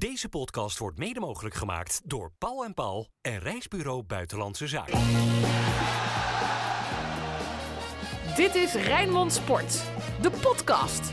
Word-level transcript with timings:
Deze 0.00 0.28
podcast 0.28 0.78
wordt 0.78 0.98
mede 0.98 1.20
mogelijk 1.20 1.54
gemaakt 1.54 2.00
door 2.04 2.32
Paul 2.38 2.64
en 2.64 2.74
Paul 2.74 3.08
en 3.20 3.38
Reisbureau 3.38 4.02
Buitenlandse 4.02 4.66
Zaken. 4.66 4.98
Dit 8.36 8.54
is 8.54 8.74
Rijnmond 8.74 9.32
Sport, 9.32 9.82
de 10.22 10.30
podcast. 10.30 11.12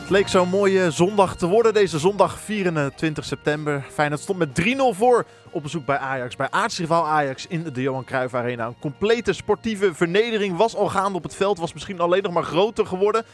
Het 0.00 0.10
leek 0.10 0.28
zo'n 0.28 0.48
mooie 0.48 0.90
zondag 0.90 1.36
te 1.36 1.46
worden, 1.46 1.74
deze 1.74 1.98
zondag 1.98 2.40
24 2.40 3.24
september. 3.24 3.86
Feyenoord 3.90 4.20
stond 4.20 4.38
met 4.38 4.60
3-0 4.62 4.96
voor 4.96 5.26
op 5.50 5.62
bezoek 5.62 5.86
bij 5.86 5.98
Ajax, 5.98 6.36
bij 6.36 6.50
aartsrivaal 6.50 7.06
Ajax 7.06 7.46
in 7.46 7.62
de 7.62 7.82
Johan 7.82 8.04
Cruijff 8.04 8.34
Arena. 8.34 8.66
Een 8.66 8.78
complete 8.78 9.32
sportieve 9.32 9.94
vernedering 9.94 10.56
was 10.56 10.76
al 10.76 10.88
gaande 10.88 11.16
op 11.16 11.22
het 11.22 11.34
veld, 11.34 11.58
was 11.58 11.72
misschien 11.72 12.00
alleen 12.00 12.22
nog 12.22 12.32
maar 12.32 12.44
groter 12.44 12.86
geworden. 12.86 13.24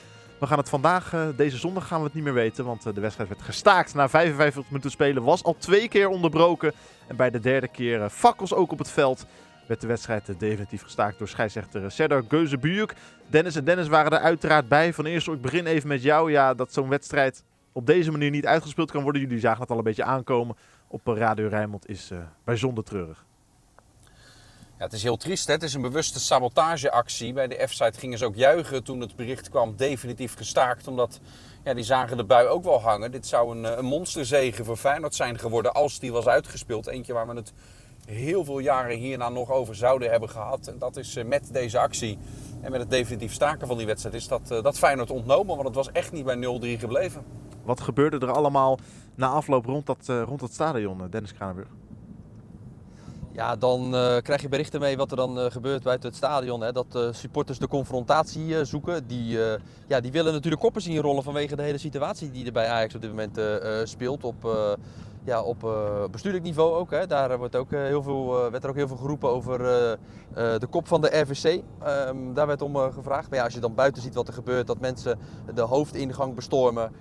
We 0.41 0.47
gaan 0.47 0.59
het 0.59 0.69
vandaag, 0.69 1.13
eh, 1.13 1.27
deze 1.37 1.57
zondag 1.57 1.87
gaan 1.87 1.99
we 1.99 2.05
het 2.05 2.15
niet 2.15 2.25
meer 2.25 2.35
weten, 2.35 2.65
want 2.65 2.87
eh, 2.87 2.95
de 2.95 3.01
wedstrijd 3.01 3.29
werd 3.29 3.43
gestaakt. 3.43 3.95
Na 3.95 4.09
55 4.09 4.65
minuten 4.71 4.91
spelen 4.91 5.23
was 5.23 5.45
al 5.45 5.57
twee 5.57 5.89
keer 5.89 6.09
onderbroken. 6.09 6.73
En 7.07 7.17
bij 7.17 7.31
de 7.31 7.41
derde 7.41 7.69
keer 7.69 8.03
eh, 8.03 8.09
fakkels 8.09 8.55
ook 8.55 8.73
op 8.73 8.79
het 8.79 8.91
veld 8.91 9.27
werd 9.67 9.81
de 9.81 9.87
wedstrijd 9.87 10.35
definitief 10.39 10.83
gestaakt 10.83 11.19
door 11.19 11.29
scheidsrechter 11.29 11.91
Serdar 11.91 12.25
Geuzebujuk. 12.29 12.95
Dennis 13.27 13.57
en 13.57 13.65
Dennis 13.65 13.89
waren 13.89 14.13
er 14.13 14.19
uiteraard 14.19 14.69
bij. 14.69 14.93
Van 14.93 15.07
eerst, 15.07 15.29
ik 15.29 15.41
begin 15.41 15.67
even 15.67 15.89
met 15.89 16.03
jou. 16.03 16.31
Ja, 16.31 16.55
dat 16.55 16.73
zo'n 16.73 16.89
wedstrijd 16.89 17.45
op 17.73 17.87
deze 17.87 18.11
manier 18.11 18.31
niet 18.31 18.47
uitgespeeld 18.47 18.91
kan 18.91 19.03
worden. 19.03 19.23
Jullie 19.23 19.39
zagen 19.39 19.61
het 19.61 19.71
al 19.71 19.79
een 19.79 19.85
beetje 19.85 20.05
aankomen 20.05 20.57
op 20.89 21.07
Radio 21.07 21.49
Rijnmond 21.49 21.89
is 21.89 22.11
bijzonder 22.45 22.85
treurig. 22.85 23.28
Ja, 24.79 24.85
het 24.85 24.93
is 24.93 25.03
heel 25.03 25.17
triest. 25.17 25.47
Hè? 25.47 25.53
Het 25.53 25.63
is 25.63 25.75
een 25.75 25.83
bewuste 25.83 26.21
sabotageactie. 26.21 27.33
Bij 27.33 27.49
de 27.49 27.67
F-site 27.67 27.99
gingen 27.99 28.19
ze 28.19 28.25
ook 28.25 28.37
juichen 28.37 28.85
toen 28.85 29.01
het 29.01 29.17
bericht 29.17 29.49
kwam. 29.49 29.77
Definitief 29.77 30.37
gestaakt. 30.37 30.87
Omdat 30.87 31.21
ja, 31.65 31.75
die 31.75 31.85
zagen 31.85 32.17
de 32.17 32.25
bui 32.25 32.47
ook 32.47 32.65
wel 32.65 32.81
hangen. 32.81 33.11
Dit 33.11 33.27
zou 33.27 33.57
een, 33.57 33.79
een 33.79 33.85
monsterzegen 33.85 34.65
voor 34.65 34.77
Feyenoord 34.77 35.15
zijn 35.15 35.39
geworden 35.39 35.75
als 35.75 35.99
die 35.99 36.13
was 36.13 36.27
uitgespeeld. 36.27 36.87
Eentje 36.87 37.13
waar 37.13 37.27
we 37.27 37.35
het 37.35 37.53
heel 38.07 38.45
veel 38.45 38.59
jaren 38.59 38.97
hierna 38.97 39.29
nog 39.29 39.51
over 39.51 39.75
zouden 39.75 40.11
hebben 40.11 40.29
gehad. 40.29 40.67
En 40.67 40.79
dat 40.79 40.97
is 40.97 41.17
eh, 41.17 41.25
met 41.25 41.53
deze 41.53 41.79
actie 41.79 42.19
en 42.61 42.71
met 42.71 42.81
het 42.81 42.91
definitief 42.91 43.33
staken 43.33 43.67
van 43.67 43.77
die 43.77 43.87
wedstrijd 43.87 44.15
is 44.15 44.29
dat, 44.29 44.51
eh, 44.51 44.63
dat 44.63 44.79
Feyenoord 44.79 45.11
ontnomen. 45.11 45.55
Want 45.55 45.67
het 45.67 45.77
was 45.77 45.93
echt 45.93 46.13
niet 46.13 46.25
bij 46.25 46.37
0-3 46.37 46.79
gebleven. 46.79 47.25
Wat 47.65 47.81
gebeurde 47.81 48.19
er 48.19 48.33
allemaal 48.33 48.79
na 49.15 49.29
afloop 49.29 49.65
rond, 49.65 49.87
dat, 49.87 50.07
rond 50.07 50.41
het 50.41 50.53
stadion, 50.53 51.07
Dennis 51.11 51.35
Kranenburg? 51.35 51.69
Ja, 53.39 53.57
dan 53.57 53.95
uh, 53.95 54.17
krijg 54.17 54.43
je 54.43 54.49
berichten 54.49 54.81
mee 54.81 54.97
wat 54.97 55.11
er 55.11 55.17
dan 55.17 55.39
uh, 55.39 55.45
gebeurt 55.51 55.83
buiten 55.83 56.09
het 56.09 56.19
stadion. 56.19 56.61
Hè? 56.61 56.73
Dat 56.73 56.87
uh, 56.97 57.09
supporters 57.11 57.59
de 57.59 57.69
confrontatie 57.69 58.65
zoeken. 58.65 59.07
Die, 59.07 59.39
ja, 59.87 60.01
die 60.01 60.13
willen 60.13 60.33
natuurlijk 60.33 60.63
koppen 60.63 60.83
zien 60.83 61.01
rollen 61.01 61.23
vanwege 61.23 61.57
de 61.57 61.63
hele 61.63 61.79
situatie 61.79 62.31
die 62.31 62.47
er 62.47 62.53
bij 62.53 62.69
Ajax 62.69 62.95
op 62.95 63.01
dit 63.01 63.11
moment 63.11 63.41
speelt. 63.89 64.25
Op, 64.25 64.77
ja, 65.29 65.43
op 65.43 65.73
bestuurlijk 66.11 66.45
niveau 66.45 66.75
ook. 66.75 66.91
Hè? 66.91 67.07
Daar 67.07 67.39
wordt 67.39 67.57
ook, 67.57 67.71
heel 67.71 68.03
veel, 68.03 68.51
werd 68.51 68.65
er 68.65 68.71
ook 68.71 68.77
heel 68.77 68.89
veel 68.89 68.97
geroepen 68.97 69.29
over 69.29 69.59
de 70.35 70.67
kop 70.71 70.89
van 70.89 71.01
de 71.01 71.21
RVC. 71.21 71.63
Ehm, 71.83 72.17
daar 72.35 72.47
werd 72.47 72.63
om 72.63 72.77
gevraagd. 72.77 73.31
Maar 73.31 73.39
ja, 73.39 73.45
als 73.45 73.55
je 73.55 73.61
dan 73.61 73.75
buiten 73.75 74.03
ziet 74.03 74.15
wat 74.15 74.29
er 74.29 74.35
gebeurt, 74.35 74.67
dat 74.67 74.81
mensen 74.81 75.19
de 75.55 75.63
hoofdingang 75.63 76.35
bestormen. 76.35 76.93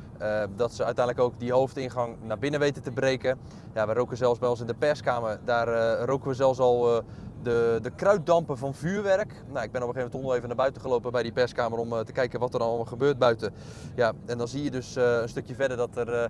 dat 0.56 0.73
ze 0.73 0.84
uiteindelijk 0.84 1.25
ook 1.25 1.39
die 1.39 1.52
hoofdingang 1.52 2.16
naar 2.23 2.39
binnen 2.39 2.59
weten 2.59 2.84
te 2.84 2.92
breken. 2.92 3.39
Ja, 3.73 3.88
we 3.88 3.94
roken 3.94 4.17
zelfs 4.17 4.39
bij 4.39 4.50
ons 4.50 4.59
in 4.59 4.67
de 4.67 4.73
perskamer. 4.73 5.39
Daar 5.45 6.00
roken 6.06 6.28
we 6.28 6.34
zelfs 6.34 6.59
al 6.59 7.03
de, 7.43 7.80
de 7.81 7.89
kruiddampen 7.89 8.57
van 8.57 8.73
vuurwerk. 8.73 9.33
Nou, 9.52 9.66
ik 9.66 9.71
ben 9.71 9.81
op 9.81 9.88
een 9.88 9.93
gegeven 9.93 10.19
moment 10.19 10.35
even 10.35 10.47
naar 10.47 10.57
buiten 10.57 10.81
gelopen 10.81 11.11
bij 11.11 11.23
die 11.23 11.31
perskamer 11.31 11.79
om 11.79 11.94
uh, 11.94 11.99
te 11.99 12.11
kijken 12.11 12.39
wat 12.39 12.53
er 12.53 12.59
allemaal 12.59 12.85
gebeurt 12.85 13.17
buiten. 13.17 13.53
Ja, 13.95 14.13
en 14.25 14.38
dan 14.38 14.47
zie 14.47 14.63
je 14.63 14.71
dus 14.71 14.97
uh, 14.97 15.21
een 15.21 15.29
stukje 15.29 15.55
verder 15.55 15.77
dat 15.77 15.97
er 15.97 16.29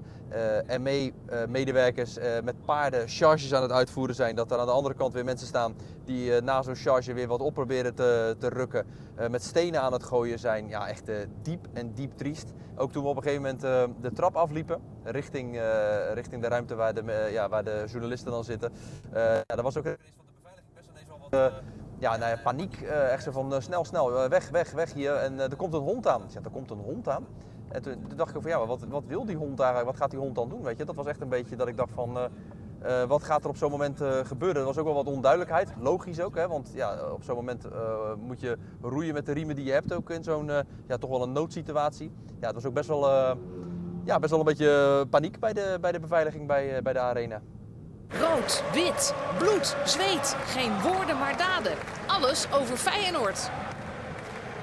ME-medewerkers 0.81 2.17
met 2.43 2.65
paarden 2.65 3.07
charges 3.07 3.53
aan 3.53 3.61
het 3.61 3.71
uitvoeren 3.71 4.15
zijn. 4.15 4.35
Dat 4.35 4.51
er 4.51 4.57
aan 4.57 4.65
de 4.65 4.71
andere 4.71 4.95
kant 4.95 5.13
weer 5.13 5.23
mensen 5.25 5.47
staan 5.47 5.75
die 6.05 6.41
na 6.41 6.61
zo'n 6.61 6.75
charge 6.75 7.13
weer 7.13 7.27
wat 7.27 7.41
op 7.41 7.53
proberen 7.53 7.95
te, 7.95 8.35
te 8.39 8.49
rukken. 8.49 8.85
met 9.29 9.43
stenen 9.43 9.81
aan 9.81 9.93
het 9.93 10.03
gooien 10.03 10.39
zijn. 10.39 10.69
Ja, 10.69 10.87
echt 10.87 11.11
diep 11.41 11.67
en 11.73 11.93
diep 11.93 12.17
triest. 12.17 12.53
Ook 12.75 12.91
toen 12.91 13.03
we 13.03 13.09
op 13.09 13.15
een 13.15 13.23
gegeven 13.23 13.43
moment 13.43 13.61
de 14.01 14.11
trap 14.11 14.35
afliepen 14.35 14.81
richting, 15.03 15.59
richting 16.13 16.41
de 16.41 16.47
ruimte 16.47 16.75
waar 16.75 16.93
de, 16.93 17.29
ja, 17.31 17.49
waar 17.49 17.63
de 17.63 17.83
journalisten 17.87 18.31
dan 18.31 18.43
zitten. 18.43 18.71
ja, 19.13 19.43
dat 19.45 19.61
was 19.61 19.77
ook 19.77 19.83
van 19.83 20.25
de 20.25 20.33
beveiliging 20.35 20.73
best 20.73 20.87
wel 20.87 20.97
eens 20.97 21.07
wel 21.07 21.16
wat... 21.16 21.16
Uh, 21.31 21.45
ja, 21.99 22.17
nou 22.17 22.37
paniek. 22.43 22.81
Uh, 22.81 23.11
echt 23.11 23.23
zo 23.23 23.31
van 23.31 23.53
uh, 23.53 23.59
snel, 23.59 23.85
snel, 23.85 24.29
weg, 24.29 24.49
weg, 24.49 24.71
weg 24.71 24.93
hier. 24.93 25.15
En 25.15 25.39
er 25.39 25.55
komt 25.55 25.73
een 25.73 25.81
hond 25.81 26.07
aan. 26.07 26.21
Ja, 26.27 26.39
er 26.43 26.49
komt 26.49 26.71
een 26.71 26.79
hond 26.79 27.09
aan. 27.09 27.25
En 27.67 27.81
toen, 27.81 28.05
toen 28.07 28.17
dacht 28.17 28.35
ik 28.35 28.41
van 28.41 28.51
ja, 28.51 28.65
wat, 28.65 28.85
wat 28.89 29.03
wil 29.07 29.25
die 29.25 29.35
hond 29.35 29.57
daar? 29.57 29.85
Wat 29.85 29.97
gaat 29.97 30.09
die 30.09 30.19
hond 30.19 30.35
dan 30.35 30.49
doen? 30.49 30.63
Weet 30.63 30.77
je? 30.77 30.85
Dat 30.85 30.95
was 30.95 31.05
echt 31.05 31.21
een 31.21 31.29
beetje 31.29 31.55
dat 31.55 31.67
ik 31.67 31.77
dacht 31.77 31.91
van 31.93 32.17
wat 33.07 33.23
gaat 33.23 33.43
er 33.43 33.49
op 33.49 33.57
zo'n 33.57 33.71
moment 33.71 34.01
gebeuren? 34.23 34.59
Er 34.59 34.67
was 34.67 34.77
ook 34.77 34.85
wel 34.85 34.93
wat 34.93 35.07
onduidelijkheid. 35.07 35.73
Logisch 35.79 36.21
ook, 36.21 36.35
hè? 36.35 36.47
want 36.47 36.71
ja, 36.73 37.11
op 37.11 37.23
zo'n 37.23 37.35
moment 37.35 37.67
moet 38.19 38.39
je 38.39 38.57
roeien 38.81 39.13
met 39.13 39.25
de 39.25 39.31
riemen 39.31 39.55
die 39.55 39.65
je 39.65 39.71
hebt 39.71 39.93
ook 39.93 40.09
in 40.09 40.23
zo'n 40.23 40.51
ja, 40.87 40.97
toch 40.99 41.09
wel 41.09 41.23
een 41.23 41.31
noodsituatie. 41.31 42.11
Ja, 42.39 42.45
het 42.45 42.55
was 42.55 42.65
ook 42.65 42.73
best 42.73 42.87
wel, 42.87 43.09
ja, 44.03 44.19
best 44.19 44.31
wel 44.31 44.39
een 44.39 44.45
beetje 44.45 45.05
paniek 45.09 45.39
bij 45.39 45.53
de, 45.53 45.77
bij 45.81 45.91
de 45.91 45.99
beveiliging 45.99 46.47
bij, 46.47 46.81
bij 46.81 46.93
de 46.93 46.99
arena. 46.99 47.41
Rood, 48.09 48.63
wit, 48.73 49.13
bloed, 49.37 49.75
zweet. 49.85 50.35
Geen 50.45 50.81
woorden 50.81 51.17
maar 51.17 51.37
daden. 51.37 51.71
Alles 52.05 52.47
over 52.51 52.77
Feyenoord. 52.77 53.49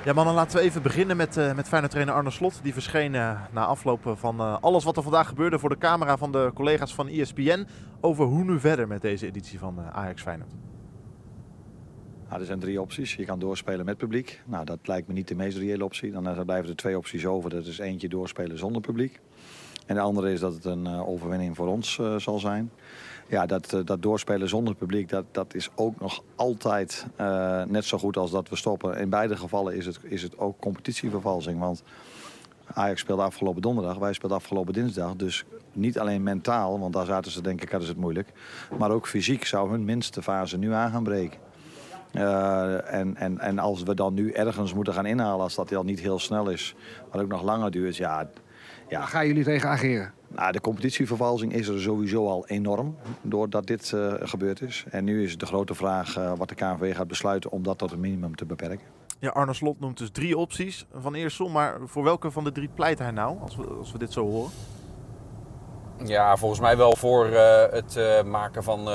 Ja 0.05 0.13
mannen, 0.13 0.35
laten 0.35 0.59
we 0.59 0.65
even 0.65 0.83
beginnen 0.83 1.17
met, 1.17 1.37
uh, 1.37 1.55
met 1.55 1.69
Feyenoord-trainer 1.69 2.15
Arne 2.15 2.31
Slot. 2.31 2.61
Die 2.63 2.73
verscheen 2.73 3.15
uh, 3.15 3.41
na 3.53 3.65
afloop 3.65 4.15
van 4.17 4.41
uh, 4.41 4.57
alles 4.61 4.85
wat 4.85 4.97
er 4.97 5.03
vandaag 5.03 5.29
gebeurde 5.29 5.59
voor 5.59 5.69
de 5.69 5.79
camera 5.79 6.17
van 6.17 6.33
de 6.33 6.51
collega's 6.55 6.95
van 6.95 7.09
ESPN. 7.09 7.67
Over 8.01 8.25
hoe 8.25 8.45
nu 8.45 8.61
verder 8.61 8.89
met 8.89 9.03
deze 9.03 9.27
editie 9.27 9.59
van 9.59 9.81
Ajax 9.93 10.23
Feyenoord. 10.23 10.53
Nou, 12.29 12.41
er 12.41 12.47
zijn 12.47 12.61
drie 12.61 12.81
opties. 12.81 13.15
Je 13.15 13.25
kan 13.25 13.39
doorspelen 13.39 13.85
met 13.85 13.97
publiek. 13.97 14.43
Nou, 14.47 14.65
dat 14.65 14.79
lijkt 14.83 15.09
me 15.09 15.15
niet 15.15 15.29
de 15.29 15.35
meest 15.35 15.59
reële 15.59 15.85
optie. 15.85 16.13
Dan 16.13 16.45
blijven 16.45 16.71
er 16.71 16.77
twee 16.77 16.97
opties 16.97 17.27
over. 17.27 17.51
Dat 17.51 17.67
is 17.67 17.79
eentje 17.79 18.09
doorspelen 18.09 18.59
zonder 18.59 18.83
publiek. 18.83 19.21
En 19.87 19.95
de 19.95 20.01
andere 20.01 20.33
is 20.33 20.41
dat 20.41 20.55
het 20.55 20.65
een 20.65 20.87
overwinning 20.87 21.57
voor 21.57 21.67
ons 21.67 22.01
zal 22.17 22.39
zijn 22.39 22.71
ja, 23.27 23.47
dat, 23.47 23.73
eh, 23.73 23.81
dat 23.85 24.03
doorspelen 24.03 24.49
zonder 24.49 24.75
publiek, 24.75 25.09
dat, 25.09 25.25
dat 25.31 25.55
is 25.55 25.71
ook 25.75 26.01
nog 26.01 26.23
altijd 26.35 27.07
uh, 27.21 27.63
net 27.63 27.85
zo 27.85 27.99
goed 27.99 28.17
als 28.17 28.31
dat 28.31 28.49
we 28.49 28.57
stoppen. 28.57 28.99
In 28.99 29.09
beide 29.09 29.37
gevallen 29.37 29.77
is 29.77 29.87
het, 29.87 29.99
is 30.03 30.23
het 30.23 30.39
ook 30.39 30.61
competitievervalsing. 30.61 31.59
Want 31.59 31.83
Ajax 32.73 33.01
speelde 33.01 33.23
afgelopen 33.23 33.63
donderdag, 33.63 33.97
wij 33.97 34.13
speelden 34.13 34.39
afgelopen 34.39 34.73
dinsdag. 34.73 35.17
Dus 35.17 35.45
niet 35.73 35.99
alleen 35.99 36.23
mentaal, 36.23 36.79
want 36.81 36.93
daar 36.93 37.07
zaten 37.07 37.33
ze 37.33 37.43
denk 37.43 37.63
ik, 37.63 37.69
hadden 37.69 37.87
ze 37.87 37.93
het 37.93 38.03
moeilijk. 38.03 38.33
Maar 38.79 38.91
ook 38.91 39.07
fysiek 39.07 39.45
zou 39.47 39.71
hun 39.71 39.85
minste 39.85 40.23
fase 40.23 40.59
nu 40.59 40.73
aan 40.73 40.91
gaan 40.91 41.03
breken. 41.03 41.39
Uh, 42.13 42.93
en, 42.95 43.17
en, 43.17 43.39
en 43.39 43.59
als 43.59 43.83
we 43.83 43.95
dan 43.95 44.15
nu 44.15 44.31
ergens 44.31 44.75
moeten 44.75 44.95
gaan 44.95 45.07
inhalen, 45.07 45.41
als 45.41 45.55
dat 45.55 45.75
al 45.75 45.85
niet 45.85 46.01
heel 46.01 46.19
snel 46.19 46.49
is, 46.49 46.75
wat 47.11 47.23
ook 47.23 47.29
nog 47.29 47.43
langer 47.43 47.71
duurt, 47.71 47.97
ja... 47.97 48.29
ja. 48.89 48.99
Waar 48.99 49.09
gaan 49.09 49.27
jullie 49.27 49.45
tegen 49.45 49.69
ageren? 49.69 50.13
Nou, 50.35 50.53
de 50.53 50.61
competitievervalsing 50.61 51.53
is 51.53 51.69
er 51.69 51.81
sowieso 51.81 52.29
al 52.29 52.47
enorm 52.47 52.97
doordat 53.23 53.67
dit 53.67 53.93
uh, 53.95 54.15
gebeurd 54.21 54.61
is. 54.61 54.85
En 54.91 55.05
nu 55.05 55.23
is 55.23 55.39
de 55.39 55.47
grote 55.47 55.75
vraag 55.75 56.19
uh, 56.19 56.33
wat 56.37 56.49
de 56.49 56.55
KNVB 56.55 56.97
gaat 56.97 57.09
besluiten 57.09 57.51
om 57.51 57.63
dat 57.63 57.79
tot 57.79 57.93
een 57.93 58.01
minimum 58.01 58.37
te 58.37 58.45
beperken. 58.45 58.87
Ja, 59.19 59.31
Arne 59.31 59.55
Slot 59.55 59.81
noemt 59.81 59.99
dus 59.99 60.11
drie 60.11 60.37
opties 60.37 60.87
van 60.95 61.15
Eersel. 61.15 61.49
Maar 61.49 61.79
voor 61.85 62.03
welke 62.03 62.31
van 62.31 62.45
de 62.45 62.53
drie 62.53 62.69
pleit 62.75 62.99
hij 62.99 63.11
nou, 63.11 63.41
als 63.41 63.57
we, 63.57 63.67
als 63.67 63.93
we 63.93 63.99
dit 63.99 64.13
zo 64.13 64.27
horen? 64.31 64.51
Ja, 66.05 66.37
volgens 66.37 66.61
mij 66.61 66.77
wel 66.77 66.97
voor 66.97 67.29
uh, 67.29 67.63
het 67.71 67.97
uh, 67.97 68.23
maken 68.23 68.63
van 68.63 68.79
uh, 68.79 68.87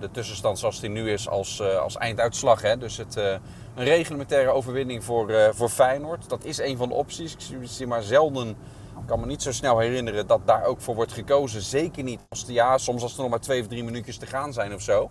de 0.00 0.08
tussenstand 0.12 0.58
zoals 0.58 0.80
die 0.80 0.90
nu 0.90 1.10
is 1.10 1.28
als, 1.28 1.62
als 1.62 1.96
einduitslag. 1.96 2.62
Hè. 2.62 2.78
Dus 2.78 2.96
het, 2.96 3.16
een 3.16 3.84
reglementaire 3.84 4.50
overwinning 4.50 5.04
voor, 5.04 5.32
voor 5.54 5.68
Feyenoord. 5.68 6.28
Dat 6.28 6.44
is 6.44 6.58
een 6.58 6.76
van 6.76 6.88
de 6.88 6.94
opties. 6.94 7.32
Ik 7.32 7.40
zie 7.62 7.86
maar 7.86 8.02
zelden 8.02 8.56
ik 9.00 9.06
kan 9.06 9.20
me 9.20 9.26
niet 9.26 9.42
zo 9.42 9.52
snel 9.52 9.78
herinneren 9.78 10.26
dat 10.26 10.40
daar 10.44 10.64
ook 10.64 10.80
voor 10.80 10.94
wordt 10.94 11.12
gekozen. 11.12 11.62
Zeker 11.62 12.02
niet 12.02 12.20
als 12.28 12.44
ja, 12.46 12.78
soms 12.78 13.02
als 13.02 13.14
er 13.14 13.20
nog 13.20 13.30
maar 13.30 13.40
twee 13.40 13.60
of 13.60 13.66
drie 13.66 13.84
minuutjes 13.84 14.16
te 14.16 14.26
gaan 14.26 14.52
zijn 14.52 14.74
of 14.74 14.82
zo. 14.82 15.10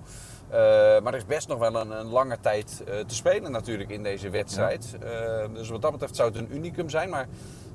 Uh, 0.49 0.53
maar 1.01 1.13
er 1.13 1.15
is 1.15 1.25
best 1.25 1.47
nog 1.47 1.59
wel 1.59 1.75
een, 1.75 1.91
een 1.91 2.05
lange 2.05 2.39
tijd 2.39 2.83
uh, 2.87 2.99
te 2.99 3.15
spelen 3.15 3.51
natuurlijk 3.51 3.89
in 3.89 4.03
deze 4.03 4.29
wedstrijd. 4.29 4.97
Ja. 4.99 5.43
Uh, 5.43 5.53
dus 5.53 5.69
wat 5.69 5.81
dat 5.81 5.91
betreft 5.91 6.15
zou 6.15 6.29
het 6.29 6.37
een 6.37 6.55
unicum 6.55 6.89
zijn. 6.89 7.09
Maar 7.09 7.27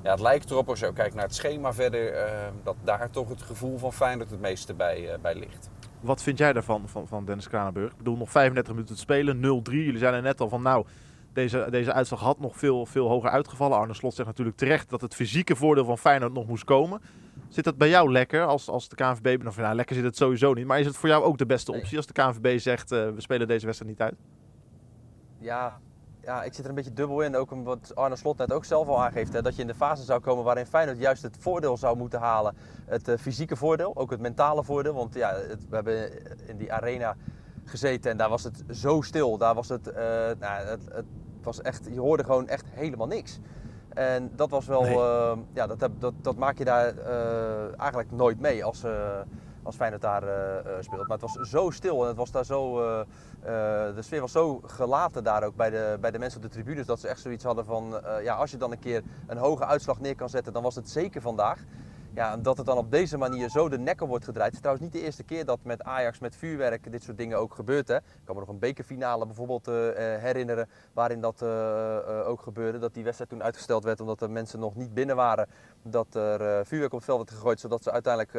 ja, 0.03 0.11
het 0.11 0.19
lijkt 0.19 0.51
erop, 0.51 0.69
als 0.69 0.79
je 0.79 0.93
kijkt 0.93 1.15
naar 1.15 1.25
het 1.25 1.35
schema 1.35 1.73
verder, 1.73 2.13
dat 2.63 2.75
daar 2.83 3.09
toch 3.09 3.29
het 3.29 3.41
gevoel 3.41 3.77
van 3.77 3.93
Feyenoord 3.93 4.29
het 4.29 4.41
meeste 4.41 4.73
bij, 4.73 5.17
bij 5.21 5.35
ligt. 5.35 5.69
Wat 5.99 6.23
vind 6.23 6.37
jij 6.37 6.53
daarvan, 6.53 6.87
van, 6.87 7.07
van 7.07 7.25
Dennis 7.25 7.47
Kranenburg? 7.47 7.91
Ik 7.91 7.97
bedoel, 7.97 8.17
nog 8.17 8.31
35 8.31 8.73
minuten 8.73 8.95
te 8.95 9.01
spelen, 9.01 9.37
0-3. 9.37 9.41
Jullie 9.63 9.97
zijn 9.97 10.13
er 10.13 10.21
net 10.21 10.41
al 10.41 10.49
van, 10.49 10.61
nou, 10.61 10.85
deze, 11.33 11.67
deze 11.69 11.93
uitslag 11.93 12.19
had 12.19 12.39
nog 12.39 12.57
veel, 12.57 12.85
veel 12.85 13.07
hoger 13.07 13.29
uitgevallen. 13.29 13.77
Arne 13.77 13.93
Slot 13.93 14.13
zegt 14.13 14.27
natuurlijk 14.27 14.57
terecht 14.57 14.89
dat 14.89 15.01
het 15.01 15.15
fysieke 15.15 15.55
voordeel 15.55 15.85
van 15.85 15.97
Feyenoord 15.97 16.33
nog 16.33 16.47
moest 16.47 16.63
komen. 16.63 17.01
Zit 17.49 17.63
dat 17.63 17.77
bij 17.77 17.89
jou 17.89 18.11
lekker 18.11 18.45
als, 18.45 18.69
als 18.69 18.89
de 18.89 18.95
KNVB... 18.95 19.47
Of 19.47 19.57
nou, 19.57 19.75
lekker 19.75 19.95
zit 19.95 20.03
het 20.03 20.17
sowieso 20.17 20.53
niet. 20.53 20.65
Maar 20.65 20.79
is 20.79 20.85
het 20.85 20.97
voor 20.97 21.09
jou 21.09 21.23
ook 21.23 21.37
de 21.37 21.45
beste 21.45 21.71
optie 21.73 21.97
als 21.97 22.05
de 22.05 22.13
KNVB 22.13 22.59
zegt... 22.59 22.91
Uh, 22.91 23.09
we 23.09 23.21
spelen 23.21 23.47
deze 23.47 23.65
wedstrijd 23.65 23.91
niet 23.91 24.01
uit? 24.01 24.15
Ja, 25.39 25.79
ja, 26.21 26.43
ik 26.43 26.53
zit 26.53 26.63
er 26.63 26.69
een 26.69 26.75
beetje 26.75 26.93
dubbel 26.93 27.21
in. 27.21 27.35
Ook 27.35 27.51
wat 27.63 27.91
Arne 27.95 28.15
Slot 28.15 28.37
net 28.37 28.51
ook 28.53 28.65
zelf 28.65 28.87
al 28.87 29.03
aangeeft. 29.03 29.33
Hè, 29.33 29.41
dat 29.41 29.55
je 29.55 29.61
in 29.61 29.67
de 29.67 29.75
fase 29.75 30.03
zou 30.03 30.19
komen 30.19 30.43
waarin 30.43 30.65
Feyenoord 30.65 30.99
juist 30.99 31.23
het 31.23 31.37
voordeel 31.39 31.77
zou 31.77 31.97
moeten 31.97 32.19
halen. 32.19 32.55
Het 32.85 33.07
eh, 33.07 33.17
fysieke 33.17 33.55
voordeel, 33.55 33.95
ook 33.95 34.11
het 34.11 34.19
mentale 34.19 34.63
voordeel. 34.63 34.93
Want 34.93 35.13
ja, 35.13 35.33
het- 35.33 35.69
we 35.69 35.75
hebben 35.75 36.11
in 36.47 36.57
die 36.57 36.73
arena 36.73 37.15
gezeten 37.65 38.11
en 38.11 38.17
daar 38.17 38.29
was 38.29 38.43
het 38.43 38.63
zo 38.71 39.01
stil. 39.01 39.37
Daar 39.37 39.55
was 39.55 39.69
het, 39.69 39.87
eh, 39.87 40.03
nou, 40.39 40.65
het, 40.65 40.81
het 40.91 41.05
was 41.45 41.61
echt, 41.61 41.87
je 41.91 41.99
hoorde 41.99 42.23
gewoon 42.23 42.47
echt 42.47 42.65
helemaal 42.69 43.07
niks. 43.07 43.39
En 43.89 44.31
dat 44.35 44.49
was 44.49 44.65
wel, 44.65 44.81
Nee. 44.81 44.95
eh, 44.97 45.37
ja, 45.53 45.67
dat, 45.67 45.79
heb- 45.79 45.91
dat, 45.99 46.13
dat 46.21 46.35
maak 46.37 46.57
je 46.57 46.65
daar 46.65 46.97
eh, 46.97 47.79
eigenlijk 47.79 48.11
nooit 48.11 48.39
mee 48.39 48.63
als, 48.63 48.83
eh 48.83 48.91
als 49.65 49.75
Feyenoord 49.75 50.01
daar 50.01 50.23
eh, 50.23 50.71
speelt. 50.79 51.07
Maar 51.07 51.17
het 51.17 51.33
was 51.33 51.49
zo 51.49 51.69
stil 51.69 52.01
en 52.01 52.07
het 52.07 52.17
was 52.17 52.31
daar 52.31 52.45
zo, 52.45 52.75
de 53.95 53.95
sfeer 53.99 54.21
was 54.21 54.31
zo 54.31 54.61
gelaten 54.65 55.23
daar 55.23 55.43
ook 55.43 55.55
bij 55.55 55.69
de, 55.69 55.97
bij 56.01 56.11
de 56.11 56.19
mensen 56.19 56.37
op 56.39 56.45
de 56.45 56.51
tribunes. 56.51 56.85
Dat 56.85 56.99
ze 56.99 57.07
echt 57.07 57.19
zoiets 57.21 57.43
hadden 57.43 57.65
van, 57.65 58.01
ja, 58.23 58.35
als 58.35 58.51
je 58.51 58.57
dan 58.57 58.71
een 58.71 58.79
keer 58.79 59.03
een 59.27 59.37
hoge 59.37 59.65
uitslag 59.65 59.99
neer 59.99 60.15
kan 60.15 60.29
zetten, 60.29 60.53
dan 60.53 60.63
was 60.63 60.75
het 60.75 60.89
zeker 60.89 61.21
vandaag. 61.21 61.59
Ja, 62.15 62.37
dat 62.37 62.57
het 62.57 62.65
dan 62.65 62.77
op 62.77 62.91
deze 62.91 63.17
manier 63.17 63.49
zo 63.49 63.69
de 63.69 63.77
nekken 63.77 64.07
wordt 64.07 64.25
gedraaid. 64.25 64.45
Het 64.45 64.55
is 64.55 64.61
trouwens 64.61 64.85
niet 64.85 65.01
de 65.01 65.05
eerste 65.05 65.23
keer 65.23 65.45
dat 65.45 65.59
met 65.63 65.83
Ajax, 65.83 66.19
met 66.19 66.35
vuurwerk, 66.35 66.91
dit 66.91 67.03
soort 67.03 67.17
dingen 67.17 67.37
ook 67.37 67.55
gebeurt. 67.55 67.87
Hè. 67.87 67.95
Ik 67.95 68.03
kan 68.23 68.35
me 68.35 68.41
nog 68.41 68.49
een 68.49 68.59
bekerfinale 68.59 69.25
bijvoorbeeld 69.25 69.67
eh, 69.67 70.15
eh, 70.15 70.21
herinneren 70.21 70.69
waarin 70.93 71.21
dat 71.21 71.41
eh, 71.41 72.27
ook 72.27 72.41
gebeurde. 72.41 72.79
Dat 72.79 72.93
die 72.93 73.03
wedstrijd 73.03 73.29
toen 73.29 73.43
uitgesteld 73.43 73.83
werd 73.83 73.99
omdat 73.99 74.19
de 74.19 74.27
mensen 74.27 74.59
nog 74.59 74.75
niet 74.75 74.93
binnen 74.93 75.15
waren. 75.15 75.47
Dat 75.83 76.15
er 76.15 76.65
vuurwerk 76.65 76.93
op 76.93 76.97
het 76.97 77.07
veld 77.07 77.19
werd 77.19 77.31
gegooid, 77.31 77.59
zodat 77.59 77.83
ze 77.83 77.91
uiteindelijk 77.91 78.33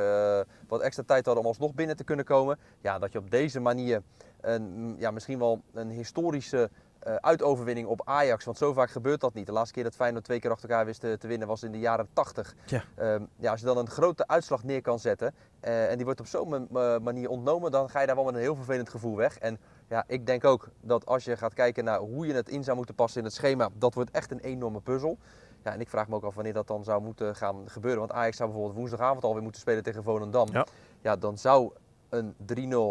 wat 0.69 0.81
extra 0.81 1.03
tijd 1.06 1.26
hadden 1.26 1.44
om 1.44 1.49
alsnog 1.49 1.75
binnen 1.75 1.97
te 1.97 2.05
kunnen 2.05 2.25
komen. 2.25 2.59
Ja, 2.81 2.99
dat 2.99 3.12
je 3.12 3.19
op 3.19 3.31
deze 3.31 3.61
manier 3.61 4.03
een, 4.41 4.94
ja, 4.99 5.11
misschien 5.11 5.38
wel 5.38 5.62
een 5.73 5.91
historische 5.91 6.71
eh, 7.04 7.14
uitoverwinning 7.14 7.86
op 7.88 8.00
Ajax. 8.04 8.44
Want 8.44 8.58
zo 8.58 8.72
vaak 8.72 8.90
gebeurt 8.90 9.20
dat 9.20 9.34
niet. 9.34 9.46
De 9.46 9.52
laatste 9.52 9.74
keer 9.74 9.82
dat 9.84 9.94
Feyenoord 9.94 10.24
twee 10.24 10.40
keer 10.40 10.50
achter 10.50 10.68
elkaar 10.70 10.84
wist 10.86 11.00
te, 11.00 11.16
te 11.18 11.26
winnen 11.26 11.48
was 11.48 11.62
in 11.62 11.72
de 11.72 11.78
jaren 11.78 12.08
80. 12.12 12.54
Ja. 12.66 12.82
Ehm, 12.94 13.24
ja, 13.36 13.50
als 13.50 13.60
je 13.60 13.66
dan 13.66 13.76
een 13.78 13.88
grote 13.90 14.26
uitslag 14.26 14.64
neer 14.64 14.80
kan 14.82 14.98
zetten 14.98 15.34
eh, 15.60 15.90
en 15.90 15.96
die 15.96 16.04
wordt 16.04 16.20
op 16.20 16.26
zo'n 16.26 16.48
ma- 16.48 16.66
ma- 16.70 16.98
manier 16.98 17.28
ontnomen, 17.28 17.70
dan 17.70 17.90
ga 17.90 18.00
je 18.00 18.06
daar 18.06 18.16
wel 18.16 18.24
met 18.24 18.34
een 18.34 18.40
heel 18.40 18.54
vervelend 18.54 18.88
gevoel 18.88 19.16
weg. 19.16 19.38
En 19.38 19.58
ja, 19.88 20.04
ik 20.06 20.26
denk 20.26 20.44
ook 20.44 20.68
dat 20.80 21.06
als 21.06 21.24
je 21.24 21.36
gaat 21.36 21.54
kijken 21.54 21.84
naar 21.84 21.98
hoe 21.98 22.26
je 22.26 22.34
het 22.34 22.48
in 22.48 22.64
zou 22.64 22.76
moeten 22.76 22.94
passen 22.94 23.18
in 23.20 23.26
het 23.26 23.34
schema, 23.34 23.68
dat 23.74 23.94
wordt 23.94 24.10
echt 24.10 24.30
een 24.30 24.40
enorme 24.40 24.80
puzzel. 24.80 25.18
Ja, 25.64 25.72
en 25.72 25.80
ik 25.80 25.88
vraag 25.88 26.08
me 26.08 26.14
ook 26.14 26.24
af 26.24 26.34
wanneer 26.34 26.52
dat 26.52 26.66
dan 26.66 26.84
zou 26.84 27.02
moeten 27.02 27.36
gaan 27.36 27.62
gebeuren. 27.66 28.00
Want 28.00 28.12
Ajax 28.12 28.36
zou 28.36 28.48
bijvoorbeeld 28.48 28.78
woensdagavond 28.78 29.24
alweer 29.24 29.42
moeten 29.42 29.60
spelen 29.60 29.82
tegen 29.82 30.02
Volendam. 30.02 30.48
Ja. 30.52 30.66
Ja, 31.00 31.16
dan 31.16 31.38
zou 31.38 31.70
een 32.08 32.34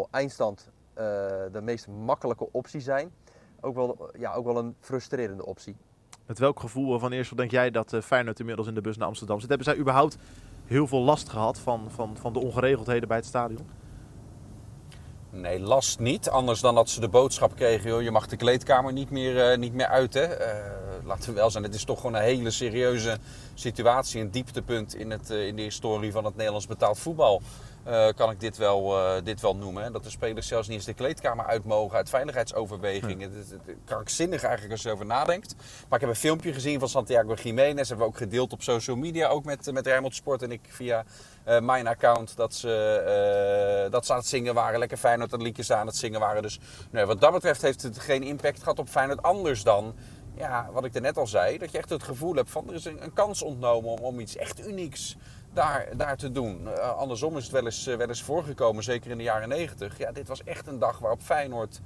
3-0 0.08 0.10
eindstand 0.12 0.70
eh, 0.94 1.04
de 1.52 1.62
meest 1.62 1.88
makkelijke 1.88 2.52
optie 2.52 2.82
zijn. 2.82 3.12
Ook 3.64 3.76
wel, 3.76 4.10
ja, 4.18 4.34
ook 4.34 4.46
wel 4.46 4.58
een 4.58 4.76
frustrerende 4.80 5.46
optie. 5.46 5.76
Met 6.26 6.40
welk 6.40 6.60
gevoel 6.60 7.00
van 7.00 7.12
eerst 7.12 7.38
denk 7.38 7.52
jij 7.52 7.72
dat 7.72 7.94
eh, 7.94 8.02
Feyenoord 8.02 8.40
inmiddels 8.40 8.68
in 8.68 8.74
de 8.74 8.82
bus 8.82 8.98
naar 8.98 9.08
Amsterdam 9.08 9.40
zit? 9.40 9.50
Hebben 9.50 9.68
zij 9.68 9.78
überhaupt 9.78 10.18
heel 10.66 10.88
veel 10.88 11.02
last 11.02 11.30
gehad 11.30 11.60
van, 11.60 11.92
van, 11.92 12.18
van 12.18 12.34
de 12.34 12.40
ongeregeldheden 12.40 13.08
bij 13.08 13.18
het 13.18 13.26
stadion? 13.26 13.68
Nee, 15.30 15.60
last 15.60 16.00
niet. 16.00 16.30
Anders 16.30 16.62
dan 16.62 16.76
dat 16.76 16.90
ze 16.90 17.00
de 17.00 17.10
boodschap 17.10 17.56
kregen, 17.56 17.90
joh, 17.90 18.02
je 18.02 18.12
mag 18.12 18.28
de 18.28 18.36
kleedkamer 18.36 18.94
niet 18.94 19.10
meer, 19.10 19.52
eh, 19.52 19.58
niet 19.58 19.74
meer 19.74 19.88
uit. 19.88 20.14
Hè. 20.14 20.24
Eh, 20.24 20.83
laten 21.06 21.30
we 21.30 21.36
wel 21.36 21.50
zijn, 21.50 21.64
het 21.64 21.76
is 21.76 21.84
toch 21.84 21.98
gewoon 22.00 22.16
een 22.16 22.22
hele 22.22 22.52
serieuze 22.52 23.18
situatie. 23.54 24.22
Een 24.22 24.32
dieptepunt 24.32 24.96
in, 24.96 25.12
het, 25.12 25.30
eh, 25.30 25.48
in 25.48 25.56
de 25.56 25.62
historie 25.62 26.12
van 26.12 26.26
het 26.26 26.36
Nederlands 26.36 26.68
betaald 26.68 27.00
voetbal. 27.00 27.42
eh, 27.84 28.08
kan 28.16 28.30
ik 28.30 28.40
dit 28.40 28.58
wel, 28.58 28.98
eh, 28.98 29.24
dit 29.24 29.42
wel 29.42 29.56
noemen. 29.56 29.84
Hè. 29.84 29.92
Dat 29.92 30.04
de 30.04 30.10
spelers 30.10 30.48
zelfs 30.48 30.68
niet 30.68 30.78
eens 30.78 30.86
de 30.86 30.94
kleedkamer 30.94 31.46
uit 31.46 31.66
mogen 31.66 31.98
uit 31.98 32.10
veiligheidsoverwegingen. 32.10 33.32
Het 33.32 33.46
is 33.46 33.52
het 33.52 33.62
is 33.66 33.74
krankzinnig 33.86 34.42
eigenlijk 34.44 34.72
als 34.72 34.82
je 34.82 34.88
erover 34.88 35.06
nadenkt. 35.06 35.56
Maar 35.58 36.00
ik 36.00 36.06
heb 36.06 36.10
een 36.10 36.22
filmpje 36.22 36.54
gezien 36.54 36.80
van 36.80 36.90
Santiago 36.90 37.34
Jiménez. 37.34 37.88
Hebben 37.88 38.06
we 38.06 38.12
ook 38.12 38.18
gedeeld 38.18 38.54
op 38.54 38.62
social 38.62 38.96
media. 38.96 39.28
Ook 39.28 39.46
met, 39.46 39.72
met 39.72 39.88
Rijnmond 39.88 40.16
Sport 40.16 40.42
en 40.42 40.52
ik 40.52 40.62
via 40.68 41.04
mijn 41.62 41.88
account. 41.88 42.36
Dat 42.36 42.54
ze, 42.54 43.88
dat 43.92 44.06
ze 44.06 44.12
aan 44.12 44.18
het 44.18 44.28
zingen 44.28 44.54
waren. 44.54 44.80
Lekker 44.80 44.98
Feyenoord 44.98 45.30
dat 45.30 45.42
liedjes 45.42 45.72
aan 45.72 45.88
het 45.88 45.96
zingen 45.96 46.20
waren. 46.20 46.42
Dus 46.42 46.60
nee, 46.92 47.06
wat 47.06 47.22
dat 47.22 47.32
betreft 47.32 47.62
heeft 47.62 47.82
het 47.82 48.00
geen 48.00 48.24
impact 48.24 48.60
gehad 48.60 48.80
op 48.80 48.90
Feyenoord. 48.90 49.22
Anders 49.22 49.64
dan, 49.64 49.94
ja, 50.36 50.70
wat 50.72 50.86
ik 50.86 51.02
net 51.02 51.18
al 51.18 51.28
zei. 51.28 51.58
Dat 51.58 51.72
je 51.72 51.78
echt 51.78 51.90
het 51.90 52.04
gevoel 52.04 52.36
hebt 52.36 52.50
van 52.52 52.68
er 52.68 52.74
is 52.74 52.86
een, 52.86 53.14
kans 53.14 53.42
ontnomen 53.42 53.92
om, 53.92 54.00
om 54.00 54.20
iets 54.20 54.36
echt 54.36 54.68
unieks 54.68 55.18
daar, 55.54 55.88
daar 55.98 56.18
te 56.18 56.32
doen. 56.32 56.68
Eh, 56.68 56.98
andersom 56.98 57.38
is 57.38 57.44
het 57.44 57.52
wel 57.52 57.66
eens, 57.66 57.88
eh, 57.88 57.96
wel 57.96 58.08
eens 58.08 58.24
voorgekomen. 58.24 58.84
Zeker 58.84 59.12
in 59.12 59.18
de 59.18 59.24
jaren 59.24 59.50
negentig. 59.50 59.98
Ja, 59.98 60.12
dit 60.12 60.28
was 60.28 60.44
echt 60.44 60.68
een 60.68 60.80
dag 60.80 61.00
waarop 61.00 61.22
Feyenoord 61.22 61.82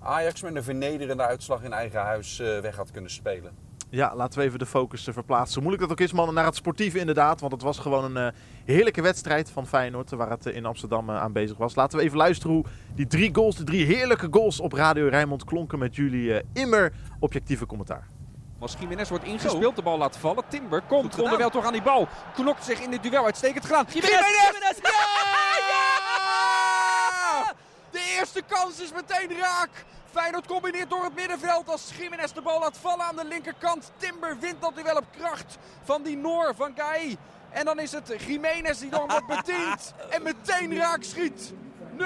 Ajax 0.00 0.42
met 0.42 0.54
een 0.54 0.62
vernederende 0.62 1.22
uitslag 1.22 1.62
in 1.62 1.72
eigen 1.72 2.00
huis 2.00 2.38
eh, 2.38 2.58
weg 2.58 2.76
had 2.76 2.90
kunnen 2.90 3.10
spelen. 3.10 3.67
Ja, 3.90 4.14
laten 4.16 4.38
we 4.38 4.44
even 4.44 4.58
de 4.58 4.66
focus 4.66 5.06
eh, 5.06 5.14
verplaatsen. 5.14 5.52
Zo 5.54 5.60
moeilijk 5.60 5.82
dat 5.82 5.92
ook 5.92 6.00
is, 6.06 6.12
mannen, 6.12 6.34
naar 6.34 6.44
het 6.44 6.56
sportieve 6.56 6.98
inderdaad. 6.98 7.40
Want 7.40 7.52
het 7.52 7.62
was 7.62 7.78
gewoon 7.78 8.16
een 8.16 8.32
eh, 8.32 8.38
heerlijke 8.64 9.02
wedstrijd 9.02 9.50
van 9.50 9.66
Feyenoord, 9.66 10.10
waar 10.10 10.30
het 10.30 10.46
eh, 10.46 10.56
in 10.56 10.66
Amsterdam 10.66 11.10
eh, 11.10 11.20
aanwezig 11.20 11.56
was. 11.56 11.74
Laten 11.74 11.98
we 11.98 12.04
even 12.04 12.16
luisteren 12.16 12.54
hoe 12.54 12.64
die 12.94 13.06
drie 13.06 13.34
goals, 13.34 13.56
de 13.56 13.64
drie 13.64 13.84
heerlijke 13.86 14.28
goals 14.30 14.60
op 14.60 14.72
Radio 14.72 15.08
Rijnmond 15.08 15.44
klonken 15.44 15.78
met 15.78 15.96
jullie 15.96 16.34
eh, 16.34 16.44
immer 16.52 16.92
objectieve 17.20 17.66
commentaar. 17.66 18.06
Als 18.58 18.76
Jiménez 18.80 19.08
wordt 19.08 19.24
ingespeeld, 19.24 19.76
de 19.76 19.82
bal 19.82 19.98
laat 19.98 20.16
vallen. 20.16 20.44
Timber 20.48 20.82
komt 20.82 21.20
onderwijl 21.20 21.50
toch 21.50 21.64
aan 21.64 21.72
die 21.72 21.82
bal. 21.82 22.08
Knokt 22.34 22.64
zich 22.64 22.80
in 22.80 22.90
dit 22.90 23.02
duel 23.02 23.24
uitstekend 23.24 23.64
gedaan. 23.64 23.84
Jiménez! 23.88 24.78
Ja! 24.82 24.90
De 27.90 28.16
eerste 28.18 28.42
kans 28.48 28.82
is 28.82 28.92
meteen 28.92 29.38
raak. 29.38 29.70
Feyenoord 30.18 30.46
combineert 30.46 30.90
door 30.90 31.04
het 31.04 31.14
middenveld 31.14 31.68
als 31.68 31.90
Jiménez 31.98 32.32
de 32.32 32.42
bal 32.42 32.60
laat 32.60 32.78
vallen 32.78 33.04
aan 33.04 33.16
de 33.16 33.24
linkerkant. 33.24 33.90
Timber 33.96 34.38
wint 34.38 34.60
dat 34.60 34.76
duel 34.76 34.96
op 34.96 35.04
kracht 35.18 35.58
van 35.84 36.02
die 36.02 36.16
Noor 36.16 36.54
van 36.56 36.72
Gai. 36.76 37.16
En 37.50 37.64
dan 37.64 37.78
is 37.78 37.92
het 37.92 38.14
Jiménez 38.26 38.78
die 38.78 38.90
nog 38.90 39.06
wordt 39.06 39.26
bediend 39.44 39.94
en 40.10 40.22
meteen 40.22 40.76
raak 40.76 41.02
schiet. 41.02 41.52
0-1. 41.98 42.04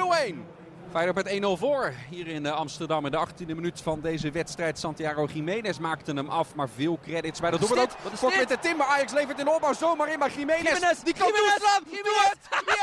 Feyenoord 0.90 1.24
met 1.24 1.58
1-0 1.58 1.58
voor 1.58 1.92
hier 2.10 2.26
in 2.26 2.46
eh, 2.46 2.52
Amsterdam. 2.52 3.04
In 3.04 3.10
de 3.10 3.26
18e 3.28 3.46
minuut 3.46 3.80
van 3.80 4.00
deze 4.00 4.30
wedstrijd. 4.30 4.78
Santiago 4.78 5.24
Jiménez 5.24 5.78
maakte 5.78 6.12
hem 6.12 6.28
af, 6.28 6.54
maar 6.54 6.68
veel 6.68 6.98
credits 7.02 7.40
bij 7.40 7.50
de 7.50 7.56
ook. 7.62 7.68
Wat 7.68 8.12
is 8.12 8.18
Voor 8.18 8.28
dit? 8.28 8.38
Quinten 8.38 8.60
Timber. 8.60 8.86
Ajax 8.86 9.12
levert 9.12 9.38
in 9.38 9.44
de 9.44 9.50
opbouw 9.50 9.72
zomaar 9.72 10.12
in, 10.12 10.18
maar 10.18 10.30
Jiménez, 10.30 10.72
Jiménez, 10.72 11.00
die 11.02 11.14
kan 11.14 11.26
Jiménez. 11.26 11.58
Jiménez. 11.84 12.02
Doe 12.02 12.28
het! 12.30 12.38
Ja! 12.66 12.74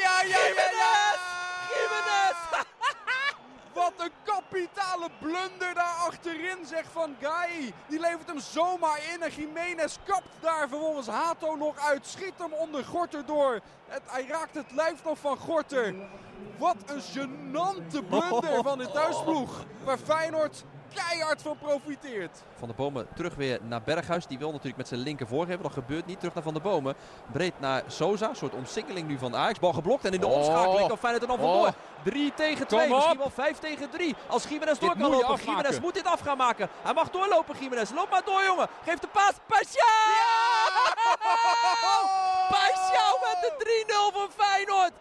Ja, 0.00 0.22
ja, 0.28 0.46
ja, 0.46 0.70
ja! 0.78 1.18
Jiménez! 1.68 2.30
Wat 3.72 3.89
een 4.00 4.12
kapitale 4.24 5.08
blunder 5.18 5.74
daar 5.74 5.96
achterin, 6.06 6.66
zegt 6.66 6.88
Van 6.92 7.16
Guy. 7.20 7.72
Die 7.88 8.00
levert 8.00 8.26
hem 8.26 8.38
zomaar 8.38 9.00
in 9.14 9.22
en 9.22 9.30
Jiménez 9.30 9.96
kapt 10.04 10.28
daar 10.40 10.68
vervolgens 10.68 11.06
Hato 11.06 11.56
nog 11.56 11.78
uit. 11.78 12.06
Schiet 12.06 12.32
hem 12.36 12.52
onder 12.52 12.84
Gorter 12.84 13.26
door. 13.26 13.60
Het, 13.86 14.02
hij 14.06 14.26
raakt 14.26 14.54
het 14.54 14.72
lijf 14.72 15.04
nog 15.04 15.18
van 15.18 15.36
Gorter. 15.36 15.94
Wat 16.58 16.76
een 16.86 17.02
gênante 17.02 18.08
blunder 18.08 18.62
van 18.62 18.78
de 18.78 18.90
thuisploeg. 18.90 19.64
Waar 19.84 19.98
Feyenoord 19.98 20.64
keihard 20.94 21.42
van 21.42 21.58
profiteert. 21.58 22.42
Van 22.58 22.68
der 22.68 22.76
Bomen 22.76 23.06
terug 23.14 23.34
weer 23.34 23.58
naar 23.62 23.82
Berghuis. 23.82 24.26
Die 24.26 24.38
wil 24.38 24.48
natuurlijk 24.50 24.76
met 24.76 24.88
zijn 24.88 25.00
linker 25.00 25.26
voorgeven. 25.26 25.62
Dat 25.62 25.72
gebeurt 25.72 26.06
niet. 26.06 26.18
Terug 26.18 26.34
naar 26.34 26.42
Van 26.42 26.52
der 26.52 26.62
Bomen. 26.62 26.94
Breed 27.32 27.60
naar 27.60 27.82
Sosa. 27.86 28.28
Een 28.28 28.36
soort 28.36 28.54
omsingeling 28.54 29.08
nu 29.08 29.18
van 29.18 29.36
Ajax. 29.36 29.58
Bal 29.58 29.72
geblokt. 29.72 30.04
En 30.04 30.12
in 30.12 30.20
de 30.20 30.26
Oh. 30.26 30.36
omschakeling 30.36 30.88
kan 30.88 30.98
Feyenoord 30.98 31.22
er 31.22 31.28
dan 31.28 31.38
vandoor. 31.38 31.66
Oh. 31.66 31.72
3 32.04 32.32
tegen 32.34 32.66
Kom 32.66 32.78
2. 32.78 32.88
op. 32.90 32.94
Misschien 32.96 33.18
wel 33.18 33.30
5 33.30 33.58
tegen 33.58 33.90
3. 33.90 34.14
Als 34.26 34.44
Jiménez 34.44 34.78
door 34.78 34.88
Dit 34.94 35.02
kan 35.02 35.10
lopen. 35.10 35.44
Jiménez 35.44 35.80
moet 35.80 35.94
dit 35.94 36.06
af 36.06 36.20
gaan 36.20 36.36
maken. 36.36 36.68
Hij 36.82 36.92
mag 36.94 37.10
doorlopen 37.10 37.56
Jiménez. 37.60 37.90
Loop 37.94 38.10
maar 38.10 38.22
door 38.24 38.42
jongen. 38.44 38.68
Geef 38.84 38.98
de 38.98 39.08
paas. 39.12 39.32
Pashao! 39.46 39.78
Pashao 42.52 43.18
met 43.22 43.38
de 43.40 43.84
3-0 43.86 44.12
voor 44.12 44.28
Feyenoord. 44.36 44.92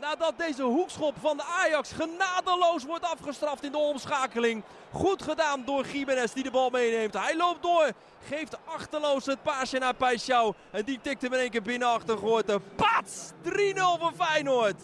Nadat 0.00 0.34
deze 0.36 0.62
hoekschop 0.62 1.14
van 1.20 1.36
de 1.36 1.42
Ajax 1.42 1.92
genadeloos 1.92 2.84
wordt 2.84 3.04
afgestraft 3.04 3.64
in 3.64 3.72
de 3.72 3.78
omschakeling. 3.78 4.62
Goed 4.92 5.22
gedaan 5.22 5.62
door 5.64 5.86
Jiménez 5.86 6.32
die 6.32 6.42
de 6.42 6.50
bal 6.50 6.70
meeneemt. 6.70 7.14
Hij 7.14 7.36
loopt 7.36 7.62
door. 7.62 7.90
Geeft 8.28 8.58
achterloos 8.64 9.26
het 9.26 9.42
paasje 9.42 9.78
naar 9.78 9.94
Paixão. 9.94 10.56
En 10.70 10.84
die 10.84 10.98
tikt 11.02 11.22
hem 11.22 11.32
in 11.32 11.38
één 11.38 11.50
keer 11.50 11.62
binnen 11.62 11.88
achter 11.88 12.18
Goorten. 12.18 12.62
Pats! 12.76 13.32
3-0 13.42 13.50
voor 13.98 14.12
Feyenoord. 14.16 14.80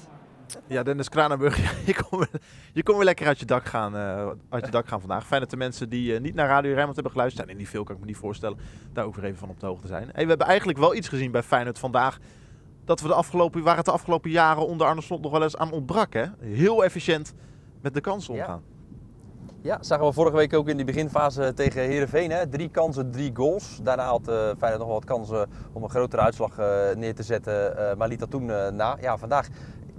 Ja, 0.66 0.82
Dennis 0.82 1.08
Kranenburg, 1.08 1.56
je, 1.86 1.94
kon 1.94 2.18
weer, 2.18 2.40
je 2.72 2.82
weer 2.82 3.04
lekker 3.04 3.26
uit 3.26 3.38
je 3.38 3.44
dak 3.44 3.64
gaan, 3.64 3.96
eh, 3.96 4.30
uit 4.48 4.64
je 4.64 4.70
dak 4.70 4.88
gaan 4.88 5.00
vandaag. 5.00 5.26
Fijn 5.26 5.40
dat 5.40 5.50
de 5.50 5.56
mensen 5.56 5.88
die 5.88 6.14
eh, 6.14 6.20
niet 6.20 6.34
naar 6.34 6.48
Radio 6.48 6.70
Rijnmond 6.70 6.94
hebben 6.94 7.12
geluisterd, 7.12 7.44
zijn 7.44 7.56
er 7.56 7.62
niet 7.62 7.72
veel, 7.72 7.84
kan 7.84 7.94
ik 7.94 8.00
me 8.00 8.06
niet 8.06 8.16
voorstellen, 8.16 8.58
daar 8.92 9.04
ook 9.04 9.14
weer 9.14 9.24
even 9.24 9.38
van 9.38 9.48
op 9.48 9.60
de 9.60 9.66
hoogte 9.66 9.86
zijn. 9.86 10.10
Hey, 10.12 10.22
we 10.22 10.28
hebben 10.28 10.46
eigenlijk 10.46 10.78
wel 10.78 10.94
iets 10.94 11.08
gezien 11.08 11.30
bij 11.30 11.42
Feyenoord 11.42 11.78
vandaag, 11.78 12.18
dat 12.84 13.00
we 13.00 13.08
de 13.08 13.14
afgelopen, 13.14 13.62
waar 13.62 13.76
het 13.76 13.84
de 13.84 13.90
afgelopen 13.92 14.30
jaren 14.30 14.66
onder 14.66 14.86
Arne 14.86 15.00
Slot 15.00 15.22
nog 15.22 15.32
wel 15.32 15.42
eens 15.42 15.56
aan 15.56 15.72
ontbrak. 15.72 16.12
Hè? 16.12 16.24
Heel 16.40 16.84
efficiënt 16.84 17.34
met 17.80 17.94
de 17.94 18.00
kansen 18.00 18.34
Ja. 18.34 18.40
omgaan. 18.40 18.62
Ja, 19.60 19.78
zagen 19.80 20.06
we 20.06 20.12
vorige 20.12 20.36
week 20.36 20.54
ook 20.54 20.68
in 20.68 20.76
die 20.76 20.84
beginfase 20.86 21.52
tegen 21.54 21.82
Heerenveen. 21.82 22.30
Hè? 22.30 22.48
Drie 22.48 22.68
kansen, 22.68 23.10
drie 23.10 23.30
goals. 23.34 23.78
Daarna 23.82 24.04
had 24.06 24.28
eh 24.28 24.34
Feyenoord 24.58 24.78
nog 24.78 24.88
wat 24.88 25.04
kansen 25.04 25.48
om 25.72 25.82
een 25.82 25.90
grotere 25.90 26.22
uitslag 26.22 26.58
eh, 26.58 26.66
neer 26.96 27.14
te 27.14 27.22
zetten. 27.22 27.76
eh, 27.90 27.96
maar 27.96 28.08
liet 28.08 28.18
dat 28.18 28.30
toen 28.30 28.46
na. 28.76 28.96
Ja, 29.00 29.16
vandaag 29.18 29.48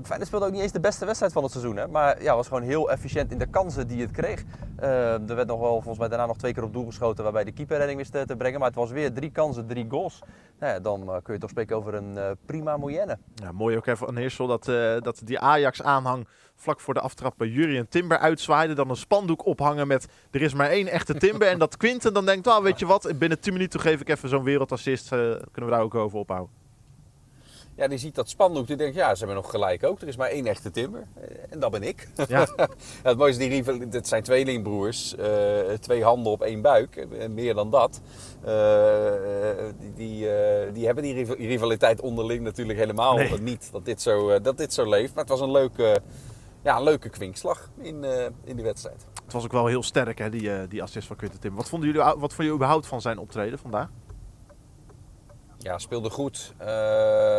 Feyenoord 0.05 0.27
speelde 0.27 0.45
ook 0.45 0.51
niet 0.51 0.61
eens 0.61 0.71
de 0.71 0.79
beste 0.79 1.05
wedstrijd 1.05 1.33
van 1.33 1.43
het 1.43 1.51
seizoen. 1.51 1.77
Hè? 1.77 1.87
Maar 1.87 2.23
ja, 2.23 2.35
was 2.35 2.47
gewoon 2.47 2.63
heel 2.63 2.91
efficiënt 2.91 3.31
in 3.31 3.37
de 3.37 3.45
kansen 3.45 3.87
die 3.87 4.01
het 4.01 4.11
kreeg. 4.11 4.43
Uh, 4.81 5.29
er 5.29 5.35
werd 5.35 5.47
nog 5.47 5.59
wel 5.59 5.71
volgens 5.71 5.97
mij 5.97 6.07
daarna 6.07 6.25
nog 6.25 6.37
twee 6.37 6.53
keer 6.53 6.63
op 6.63 6.73
doel 6.73 6.85
geschoten 6.85 7.23
waarbij 7.23 7.43
de 7.43 7.51
keeper 7.51 7.77
redding 7.77 7.97
wist 7.97 8.11
te, 8.11 8.25
te 8.25 8.35
brengen. 8.35 8.59
Maar 8.59 8.67
het 8.67 8.77
was 8.77 8.91
weer 8.91 9.13
drie 9.13 9.31
kansen, 9.31 9.67
drie 9.67 9.85
goals. 9.89 10.19
Nou 10.59 10.73
ja, 10.73 10.79
dan 10.79 11.01
uh, 11.01 11.15
kun 11.23 11.33
je 11.33 11.39
toch 11.39 11.49
spreken 11.49 11.75
over 11.75 11.93
een 11.93 12.15
uh, 12.15 12.31
prima 12.45 12.77
moyenne. 12.77 13.17
Ja, 13.35 13.51
mooi 13.51 13.77
ook 13.77 13.85
even 13.85 14.07
aan 14.07 14.15
Heersel 14.15 14.47
dat, 14.47 14.65
dat 15.03 15.21
die 15.23 15.39
Ajax-aanhang 15.39 16.27
vlak 16.55 16.79
voor 16.79 16.93
de 16.93 16.99
aftrap 16.99 17.33
bij 17.37 17.47
Jurien 17.47 17.87
Timber 17.87 18.17
uitzwaaide. 18.17 18.73
Dan 18.73 18.89
een 18.89 18.95
spandoek 18.95 19.45
ophangen 19.45 19.87
met 19.87 20.07
er 20.31 20.41
is 20.41 20.53
maar 20.53 20.69
één 20.69 20.87
echte 20.87 21.13
Timber. 21.13 21.47
en 21.47 21.59
dat 21.59 21.77
Quinten 21.77 22.13
dan 22.13 22.25
denkt, 22.25 22.47
oh, 22.47 22.61
weet 22.61 22.79
je 22.79 22.85
wat, 22.85 23.11
binnen 23.15 23.39
10 23.39 23.53
minuten 23.53 23.79
geef 23.79 24.01
ik 24.01 24.09
even 24.09 24.29
zo'n 24.29 24.43
wereldassist. 24.43 25.09
kunnen 25.09 25.41
we 25.51 25.69
daar 25.69 25.81
ook 25.81 25.95
over 25.95 26.19
ophouden. 26.19 26.62
Ja, 27.75 27.87
die 27.87 27.97
ziet 27.97 28.15
dat 28.15 28.29
spandoek. 28.29 28.67
Die 28.67 28.75
denkt, 28.75 28.95
ja, 28.95 29.15
ze 29.15 29.17
hebben 29.17 29.35
nog 29.35 29.51
gelijk 29.51 29.83
ook. 29.83 30.01
Er 30.01 30.07
is 30.07 30.15
maar 30.15 30.29
één 30.29 30.45
echte 30.45 30.71
timber. 30.71 31.07
En 31.49 31.59
dat 31.59 31.71
ben 31.71 31.83
ik. 31.83 32.07
Ja. 32.27 32.47
het 33.03 33.17
mooiste, 33.17 33.47
die 33.47 33.87
dit 33.87 34.07
zijn 34.07 34.23
tweelingbroers. 34.23 35.15
Uh, 35.19 35.25
twee 35.79 36.03
handen 36.03 36.31
op 36.31 36.41
één 36.41 36.61
buik. 36.61 36.95
En 36.95 37.33
meer 37.33 37.53
dan 37.53 37.69
dat. 37.69 38.01
Uh, 38.45 38.51
die, 39.79 39.93
die, 39.93 40.25
uh, 40.25 40.73
die, 40.73 40.85
hebben 40.85 41.03
die 41.03 41.25
rivaliteit 41.47 42.01
onderling 42.01 42.41
natuurlijk 42.41 42.79
helemaal 42.79 43.15
nee. 43.15 43.39
niet. 43.39 43.69
Dat 43.71 43.85
dit, 43.85 44.01
zo, 44.01 44.41
dat 44.41 44.57
dit 44.57 44.73
zo 44.73 44.89
leeft. 44.89 45.13
Maar 45.13 45.23
het 45.23 45.31
was 45.31 45.41
een 45.41 45.51
leuke, 45.51 46.01
ja, 46.63 46.77
een 46.77 46.83
leuke 46.83 47.09
kwinkslag 47.09 47.69
in, 47.81 48.05
in 48.43 48.55
die 48.55 48.65
wedstrijd. 48.65 49.05
Het 49.23 49.33
was 49.33 49.43
ook 49.43 49.51
wel 49.51 49.67
heel 49.67 49.83
sterk, 49.83 50.17
hè, 50.17 50.29
die, 50.29 50.67
die 50.67 50.81
assist 50.81 51.07
van 51.07 51.15
Quinten 51.15 51.39
Timber. 51.39 51.59
Wat 51.59 51.69
vonden 51.69 51.89
jullie 51.89 52.03
wat 52.03 52.17
vonden 52.19 52.37
jullie 52.37 52.53
überhaupt 52.53 52.87
van 52.87 53.01
zijn 53.01 53.17
optreden 53.17 53.59
vandaag? 53.59 53.89
Ja, 55.63 55.77
speelde 55.77 56.09
goed. 56.09 56.53
Uh, 56.61 56.67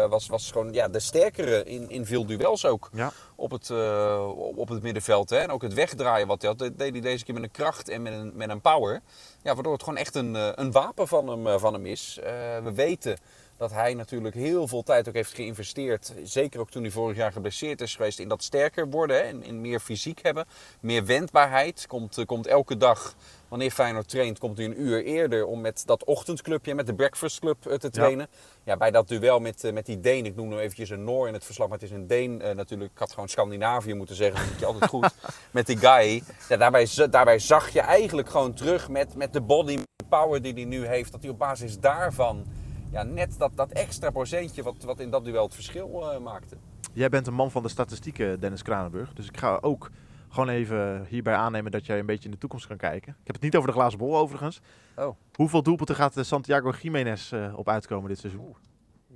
was, 0.06 0.26
was 0.26 0.50
gewoon 0.50 0.72
ja, 0.72 0.88
de 0.88 1.00
sterkere 1.00 1.64
in, 1.64 1.90
in 1.90 2.06
veel 2.06 2.26
duels 2.26 2.66
ook. 2.66 2.90
Ja. 2.92 3.12
Op, 3.34 3.50
het, 3.50 3.68
uh, 3.68 4.28
op 4.56 4.68
het 4.68 4.82
middenveld. 4.82 5.30
Hè. 5.30 5.36
En 5.36 5.50
ook 5.50 5.62
het 5.62 5.74
wegdraaien 5.74 6.26
wat 6.26 6.42
hij 6.42 6.50
had, 6.50 6.58
deed 6.58 6.92
hij 6.92 7.00
deze 7.00 7.24
keer 7.24 7.34
met 7.34 7.42
een 7.42 7.50
kracht 7.50 7.88
en 7.88 8.02
met 8.02 8.12
een, 8.12 8.32
met 8.34 8.48
een 8.48 8.60
power. 8.60 9.00
Ja, 9.42 9.54
waardoor 9.54 9.72
het 9.72 9.82
gewoon 9.82 9.98
echt 9.98 10.14
een, 10.14 10.36
eh, 10.36 10.48
een 10.54 10.72
wapen 10.72 11.08
van 11.08 11.28
hem, 11.28 11.58
van 11.58 11.72
hem 11.72 11.86
is. 11.86 12.18
we 12.62 12.72
weten 12.74 13.18
dat 13.56 13.72
hij 13.72 13.94
natuurlijk 13.94 14.34
heel 14.34 14.68
veel 14.68 14.82
tijd 14.82 15.08
ook 15.08 15.14
heeft 15.14 15.34
geïnvesteerd. 15.34 16.14
Zeker 16.22 16.60
ook 16.60 16.70
toen 16.70 16.82
hij 16.82 16.90
vorig 16.90 17.16
jaar 17.16 17.32
geblesseerd 17.32 17.80
is 17.80 17.96
geweest. 17.96 18.18
In 18.18 18.28
dat 18.28 18.42
sterker 18.42 18.90
worden. 18.90 19.16
Hè, 19.16 19.22
in, 19.22 19.42
in 19.42 19.60
meer 19.60 19.80
fysiek 19.80 20.22
hebben. 20.22 20.46
Meer 20.80 21.04
wendbaarheid. 21.04 21.86
Komt, 21.86 22.24
komt 22.26 22.46
elke 22.46 22.76
dag 22.76 23.14
wanneer 23.48 23.70
Feyenoord 23.70 24.08
traint, 24.08 24.38
komt 24.38 24.56
hij 24.56 24.66
een 24.66 24.80
uur 24.80 25.04
eerder 25.04 25.46
om 25.46 25.60
met 25.60 25.82
dat 25.86 26.04
ochtendclubje, 26.04 26.74
met 26.74 26.86
de 26.86 26.94
Breakfast 26.94 27.38
Club 27.38 27.66
eh, 27.66 27.76
te 27.76 27.90
trainen. 27.90 28.28
Ja. 28.64 28.76
bij 28.76 28.90
dat 28.90 29.08
duel 29.08 29.40
met, 29.40 29.64
eh, 29.64 29.72
met 29.72 29.86
die 29.86 30.00
Deen, 30.00 30.26
ik 30.26 30.36
noem 30.36 30.50
hem 30.50 30.58
eventjes 30.58 30.90
een 30.90 31.04
Noor 31.04 31.28
in 31.28 31.34
het 31.34 31.44
verslag, 31.44 31.68
maar 31.68 31.78
het 31.78 31.90
is 31.90 31.94
een 31.96 32.06
Deen 32.06 32.36
natuurlijk. 32.36 32.90
Ik 32.90 32.98
had 32.98 33.12
gewoon 33.12 33.28
Scandinavië 33.28 33.94
moeten 33.94 34.16
zeggen, 34.16 34.40
dat 34.40 34.50
moet 34.50 34.60
je 34.60 34.66
altijd 34.66 34.90
goed. 34.90 35.14
met 35.50 35.66
die 35.66 35.76
guy, 35.76 36.22
ja, 36.48 36.56
daarbij, 36.56 36.88
daarbij 37.10 37.38
zag 37.38 37.68
je 37.68 37.80
eigenlijk 37.80 38.30
gewoon 38.30 38.54
terug 38.54 38.88
met, 38.88 39.14
met 39.14 39.32
de 39.32 39.40
body 39.40 39.78
power 40.08 40.42
die 40.42 40.52
hij 40.52 40.64
nu 40.64 40.86
heeft, 40.86 41.12
dat 41.12 41.22
hij 41.22 41.30
op 41.30 41.38
basis 41.38 41.78
daarvan 41.78 42.46
ja, 42.94 43.02
net 43.02 43.38
dat, 43.38 43.50
dat 43.54 43.72
extra 43.72 44.10
procentje 44.10 44.62
wat, 44.62 44.82
wat 44.82 45.00
in 45.00 45.10
dat 45.10 45.24
duel 45.24 45.44
het 45.44 45.54
verschil 45.54 46.12
uh, 46.12 46.18
maakte. 46.18 46.56
Jij 46.92 47.08
bent 47.08 47.26
een 47.26 47.34
man 47.34 47.50
van 47.50 47.62
de 47.62 47.68
statistieken, 47.68 48.40
Dennis 48.40 48.62
Kranenburg. 48.62 49.12
Dus 49.12 49.28
ik 49.28 49.36
ga 49.36 49.58
ook 49.60 49.90
gewoon 50.28 50.48
even 50.48 51.06
hierbij 51.08 51.34
aannemen 51.34 51.72
dat 51.72 51.86
jij 51.86 51.98
een 51.98 52.06
beetje 52.06 52.24
in 52.24 52.30
de 52.30 52.38
toekomst 52.38 52.66
kan 52.66 52.76
kijken. 52.76 53.12
Ik 53.20 53.26
heb 53.26 53.34
het 53.34 53.44
niet 53.44 53.56
over 53.56 53.68
de 53.68 53.74
glazen 53.74 53.98
bol 53.98 54.16
overigens. 54.16 54.60
Oh. 54.96 55.16
Hoeveel 55.34 55.62
doelpunten 55.62 55.94
gaat 55.94 56.16
Santiago 56.20 56.72
Jiménez 56.80 57.32
uh, 57.32 57.58
op 57.58 57.68
uitkomen 57.68 58.08
dit 58.08 58.18
seizoen? 58.18 58.54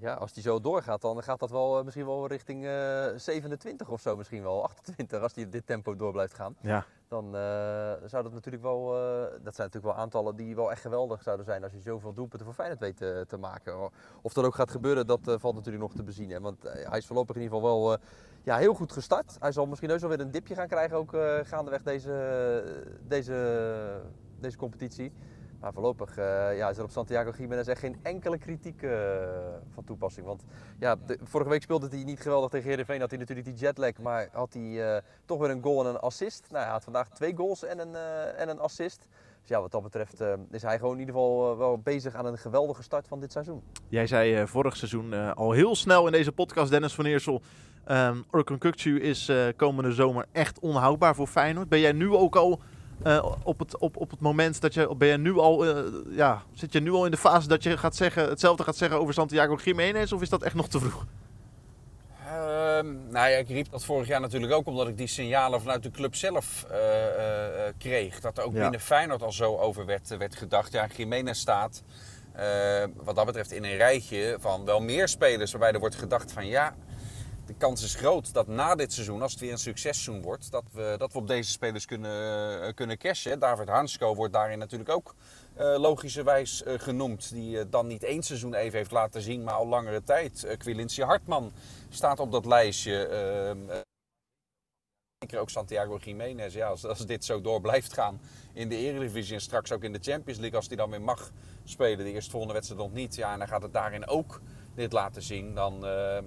Ja, 0.00 0.14
als 0.14 0.32
die 0.32 0.42
zo 0.42 0.60
doorgaat, 0.60 1.00
dan 1.00 1.22
gaat 1.22 1.40
dat 1.40 1.50
wel 1.50 1.78
uh, 1.78 1.84
misschien 1.84 2.06
wel 2.06 2.26
richting 2.26 2.64
uh, 2.64 3.06
27 3.16 3.88
of 3.88 4.00
zo, 4.00 4.16
misschien 4.16 4.42
wel 4.42 4.62
28, 4.62 5.22
als 5.22 5.32
die 5.32 5.48
dit 5.48 5.66
tempo 5.66 5.96
door 5.96 6.12
blijft 6.12 6.34
gaan. 6.34 6.56
Ja. 6.60 6.84
Dan 7.08 7.30
zou 8.04 8.22
dat 8.22 8.32
natuurlijk 8.32 8.62
wel, 8.62 8.86
dat 9.42 9.54
zijn 9.54 9.66
natuurlijk 9.66 9.84
wel 9.84 9.94
aantallen 9.94 10.36
die 10.36 10.54
wel 10.54 10.70
echt 10.70 10.80
geweldig 10.80 11.22
zouden 11.22 11.46
zijn 11.46 11.62
als 11.62 11.72
je 11.72 11.80
zoveel 11.80 12.12
doelpunten 12.12 12.46
voor 12.46 12.54
Feyenoord 12.54 12.80
weet 12.80 12.96
te, 12.96 13.24
te 13.28 13.36
maken. 13.36 13.90
Of 14.22 14.32
dat 14.32 14.44
ook 14.44 14.54
gaat 14.54 14.70
gebeuren, 14.70 15.06
dat 15.06 15.20
valt 15.24 15.54
natuurlijk 15.54 15.82
nog 15.82 15.94
te 15.94 16.02
bezien. 16.02 16.30
Hè? 16.30 16.40
Want 16.40 16.62
hij 16.62 16.98
is 16.98 17.06
voorlopig 17.06 17.36
in 17.36 17.42
ieder 17.42 17.58
geval 17.58 17.80
wel 17.80 17.98
ja, 18.42 18.56
heel 18.56 18.74
goed 18.74 18.92
gestart. 18.92 19.36
Hij 19.38 19.52
zal 19.52 19.66
misschien 19.66 19.90
heus 19.90 20.00
wel 20.00 20.10
weer 20.10 20.20
een 20.20 20.30
dipje 20.30 20.54
gaan 20.54 20.68
krijgen, 20.68 20.96
ook 20.96 21.16
gaandeweg 21.42 21.82
deze, 21.82 22.64
deze, 23.06 24.00
deze 24.40 24.56
competitie. 24.56 25.12
Maar 25.60 25.72
voorlopig 25.72 26.18
uh, 26.18 26.24
ja, 26.56 26.68
is 26.68 26.78
er 26.78 26.84
op 26.84 26.90
Santiago 26.90 27.30
Jiménez 27.38 27.66
echt 27.66 27.80
geen 27.80 27.96
enkele 28.02 28.38
kritiek 28.38 28.82
uh, 28.82 28.92
van 29.74 29.84
toepassing. 29.84 30.26
Want 30.26 30.44
ja, 30.78 30.96
de, 31.06 31.18
vorige 31.22 31.50
week 31.50 31.62
speelde 31.62 31.88
hij 31.88 32.04
niet 32.04 32.20
geweldig 32.20 32.50
tegen 32.50 32.68
Heerenveen. 32.68 33.00
Had 33.00 33.10
hij 33.10 33.18
natuurlijk 33.18 33.46
die 33.46 33.56
jetlag, 33.56 33.98
maar 33.98 34.28
had 34.32 34.52
hij 34.52 34.62
uh, 34.62 34.96
toch 35.24 35.38
weer 35.38 35.50
een 35.50 35.62
goal 35.62 35.80
en 35.80 35.86
een 35.86 35.98
assist. 35.98 36.46
Nou, 36.50 36.62
hij 36.62 36.72
had 36.72 36.84
vandaag 36.84 37.08
twee 37.08 37.36
goals 37.36 37.64
en 37.64 37.78
een, 37.78 37.94
en 38.36 38.48
een 38.48 38.58
assist. 38.58 39.08
Dus 39.40 39.48
ja, 39.48 39.60
wat 39.60 39.70
dat 39.70 39.82
betreft 39.82 40.20
is 40.50 40.62
hij 40.62 40.78
gewoon 40.78 40.92
in 40.94 41.00
ieder 41.00 41.14
geval 41.14 41.58
wel 41.58 41.78
bezig 41.78 42.14
aan 42.14 42.26
een 42.26 42.38
geweldige 42.38 42.82
start 42.82 43.08
van 43.08 43.20
dit 43.20 43.32
seizoen. 43.32 43.62
Jij 43.88 44.06
zei 44.06 44.46
vorig 44.46 44.76
seizoen 44.76 45.34
al 45.34 45.52
heel 45.52 45.76
snel 45.76 46.06
in 46.06 46.12
deze 46.12 46.32
podcast, 46.32 46.70
Dennis 46.70 46.94
van 46.94 47.04
Eersel... 47.04 47.42
Um, 47.90 48.24
Orkun 48.30 48.58
Kukcu 48.58 49.00
is 49.00 49.32
komende 49.56 49.92
zomer 49.92 50.26
echt 50.32 50.58
onhoudbaar 50.58 51.14
voor 51.14 51.26
Feyenoord. 51.26 51.68
Ben 51.68 51.80
jij 51.80 51.92
nu 51.92 52.10
ook 52.10 52.36
al 52.36 52.60
uh, 53.06 53.24
op, 53.42 53.58
het, 53.58 53.78
op, 53.78 53.96
op 53.96 54.10
het 54.10 54.20
moment 54.20 54.60
dat 54.60 54.74
je, 54.74 54.94
ben 54.96 55.08
je 55.08 55.16
nu 55.16 55.38
al, 55.38 55.66
uh, 55.66 55.84
ja, 56.16 56.42
zit 56.52 56.72
je 56.72 56.80
nu 56.80 56.92
al 56.92 57.04
in 57.04 57.10
de 57.10 57.16
fase 57.16 57.48
dat 57.48 57.62
je 57.62 57.78
gaat 57.78 57.96
zeggen, 57.96 58.28
hetzelfde 58.28 58.62
gaat 58.62 58.76
zeggen 58.76 58.98
over 58.98 59.14
Santiago 59.14 59.58
Jiménez 59.64 60.12
of 60.12 60.22
is 60.22 60.28
dat 60.28 60.42
echt 60.42 60.54
nog 60.54 60.68
te 60.68 60.78
vroeg? 60.78 61.06
Uh, 62.26 62.34
nou 63.10 63.28
ja, 63.28 63.36
ik 63.36 63.48
riep 63.48 63.70
dat 63.70 63.84
vorig 63.84 64.06
jaar 64.06 64.20
natuurlijk 64.20 64.52
ook 64.52 64.66
omdat 64.66 64.88
ik 64.88 64.96
die 64.96 65.06
signalen 65.06 65.60
vanuit 65.60 65.82
de 65.82 65.90
club 65.90 66.14
zelf 66.14 66.66
kreeg. 67.78 68.20
Dat 68.20 68.38
er 68.38 68.44
ook 68.44 68.54
ja. 68.54 68.60
binnen 68.60 68.80
Feyenoord 68.80 69.22
al 69.22 69.32
zo 69.32 69.56
over 69.56 69.86
werd, 69.86 70.16
werd 70.16 70.36
gedacht. 70.36 70.72
Ja, 70.72 70.86
Jiménez 70.96 71.38
staat 71.38 71.82
wat 72.96 73.14
dat 73.16 73.26
betreft 73.26 73.52
in 73.52 73.64
een 73.64 73.76
rijtje 73.76 74.36
van 74.40 74.64
wel 74.64 74.80
meer 74.80 75.08
spelers 75.08 75.50
waarbij 75.50 75.72
er 75.72 75.80
wordt 75.80 75.94
gedacht 75.94 76.32
van 76.32 76.46
ja 76.46 76.74
de 77.48 77.54
kans 77.54 77.82
is 77.82 77.94
groot 77.94 78.32
dat 78.32 78.46
na 78.46 78.74
dit 78.74 78.92
seizoen, 78.92 79.22
als 79.22 79.32
het 79.32 79.40
weer 79.40 79.52
een 79.52 79.58
successeizoen 79.58 80.22
wordt, 80.22 80.50
dat 80.50 80.64
we, 80.72 80.94
dat 80.98 81.12
we 81.12 81.18
op 81.18 81.26
deze 81.26 81.50
spelers 81.50 81.84
kunnen, 81.84 82.62
uh, 82.62 82.72
kunnen 82.74 82.98
cashen. 82.98 83.38
David 83.38 83.68
Hansko 83.68 84.14
wordt 84.14 84.32
daarin 84.32 84.58
natuurlijk 84.58 84.90
ook 84.90 85.14
uh, 85.58 85.78
logischerwijs 85.78 86.62
uh, 86.62 86.78
genoemd. 86.78 87.32
Die 87.32 87.68
dan 87.68 87.86
niet 87.86 88.04
één 88.04 88.22
seizoen 88.22 88.54
even 88.54 88.78
heeft 88.78 88.90
laten 88.90 89.22
zien, 89.22 89.44
maar 89.44 89.54
al 89.54 89.66
langere 89.66 90.02
tijd. 90.02 90.44
Uh, 90.44 90.56
Quilinci 90.56 91.02
Hartman 91.02 91.52
staat 91.88 92.20
op 92.20 92.32
dat 92.32 92.46
lijstje. 92.46 93.06
Ehm, 93.06 93.82
Zeker 95.18 95.38
ook 95.38 95.50
Santiago 95.50 95.96
Jiménez. 95.96 96.54
Ja, 96.54 96.68
als, 96.68 97.06
dit 97.06 97.24
zo 97.24 97.40
door 97.40 97.60
blijft 97.60 97.92
gaan 97.92 98.20
in 98.52 98.68
de 98.68 98.76
Eredivisie 98.76 99.34
en 99.34 99.40
straks 99.40 99.72
ook 99.72 99.82
in 99.82 99.92
de 99.92 99.98
Champions 100.02 100.38
League, 100.38 100.56
als 100.56 100.66
hij 100.66 100.76
dan 100.76 100.90
weer 100.90 101.00
mag 101.00 101.30
spelen, 101.64 102.04
de 102.04 102.12
eerstvolgende 102.12 102.54
wedstrijd 102.54 102.82
nog 102.82 102.92
niet. 102.92 103.14
Ja, 103.14 103.32
en 103.32 103.38
dan 103.38 103.48
gaat 103.48 103.62
het 103.62 103.72
daarin 103.72 104.06
ook 104.06 104.40
dit 104.78 104.92
laten 104.92 105.22
zien, 105.22 105.54
dan, 105.54 105.74
uh, 105.84 105.90
uh, 105.90 106.20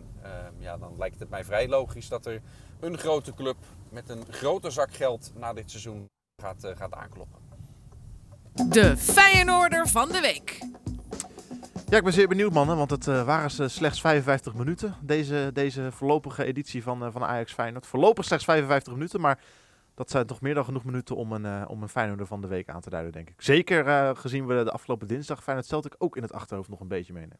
ja, 0.58 0.78
dan 0.78 0.96
lijkt 0.98 1.20
het 1.20 1.30
mij 1.30 1.44
vrij 1.44 1.68
logisch 1.68 2.08
dat 2.08 2.26
er 2.26 2.42
een 2.80 2.98
grote 2.98 3.34
club 3.34 3.58
met 3.90 4.10
een 4.10 4.24
grote 4.30 4.70
zak 4.70 4.94
geld 4.94 5.32
na 5.36 5.54
dit 5.54 5.70
seizoen 5.70 6.06
gaat, 6.42 6.64
uh, 6.64 6.72
gaat 6.76 6.94
aankloppen. 6.94 7.40
De 8.70 8.98
Feyenoorder 8.98 9.88
van 9.88 10.10
de 10.10 10.20
week. 10.20 10.60
Ja, 11.90 11.98
ik 11.98 12.04
ben 12.04 12.14
zeer 12.14 12.28
benieuwd 12.28 12.54
mannen, 12.54 12.78
want 12.78 12.92
het 12.92 13.06
waren 13.06 13.70
slechts 13.70 14.02
55 14.02 14.54
minuten. 14.54 14.96
Deze, 15.02 15.50
deze 15.54 15.92
voorlopige 15.92 16.44
editie 16.44 16.84
van, 16.84 17.12
van 17.12 17.24
Ajax 17.24 17.54
Feyenoord. 17.54 17.88
Voorlopig 17.88 18.26
slechts 18.26 18.46
55 18.46 18.94
minuten, 18.94 19.22
maar 19.22 19.40
dat 19.94 20.10
zijn 20.10 20.26
toch 20.26 20.42
meer 20.42 20.54
dan 20.54 20.66
genoeg 20.66 20.84
minuten 20.84 21.16
om 21.16 21.32
een, 21.32 21.68
om 21.68 21.82
een 21.82 21.90
Feyenoorder 21.90 22.28
van 22.28 22.42
de 22.42 22.48
week 22.48 22.70
aan 22.70 22.82
te 22.82 22.90
duiden, 22.90 23.12
denk 23.12 23.30
ik. 23.30 23.42
Zeker 23.42 24.16
gezien 24.16 24.46
we 24.48 24.64
de 24.64 24.72
afgelopen 24.72 25.08
dinsdag 25.08 25.44
Feyenoord 25.44 25.86
ik 25.86 25.96
ook 25.98 26.16
in 26.16 26.22
het 26.22 26.34
achterhoofd 26.34 26.70
nog 26.70 26.80
een 26.80 26.88
beetje 26.88 27.14
meenemen. 27.14 27.40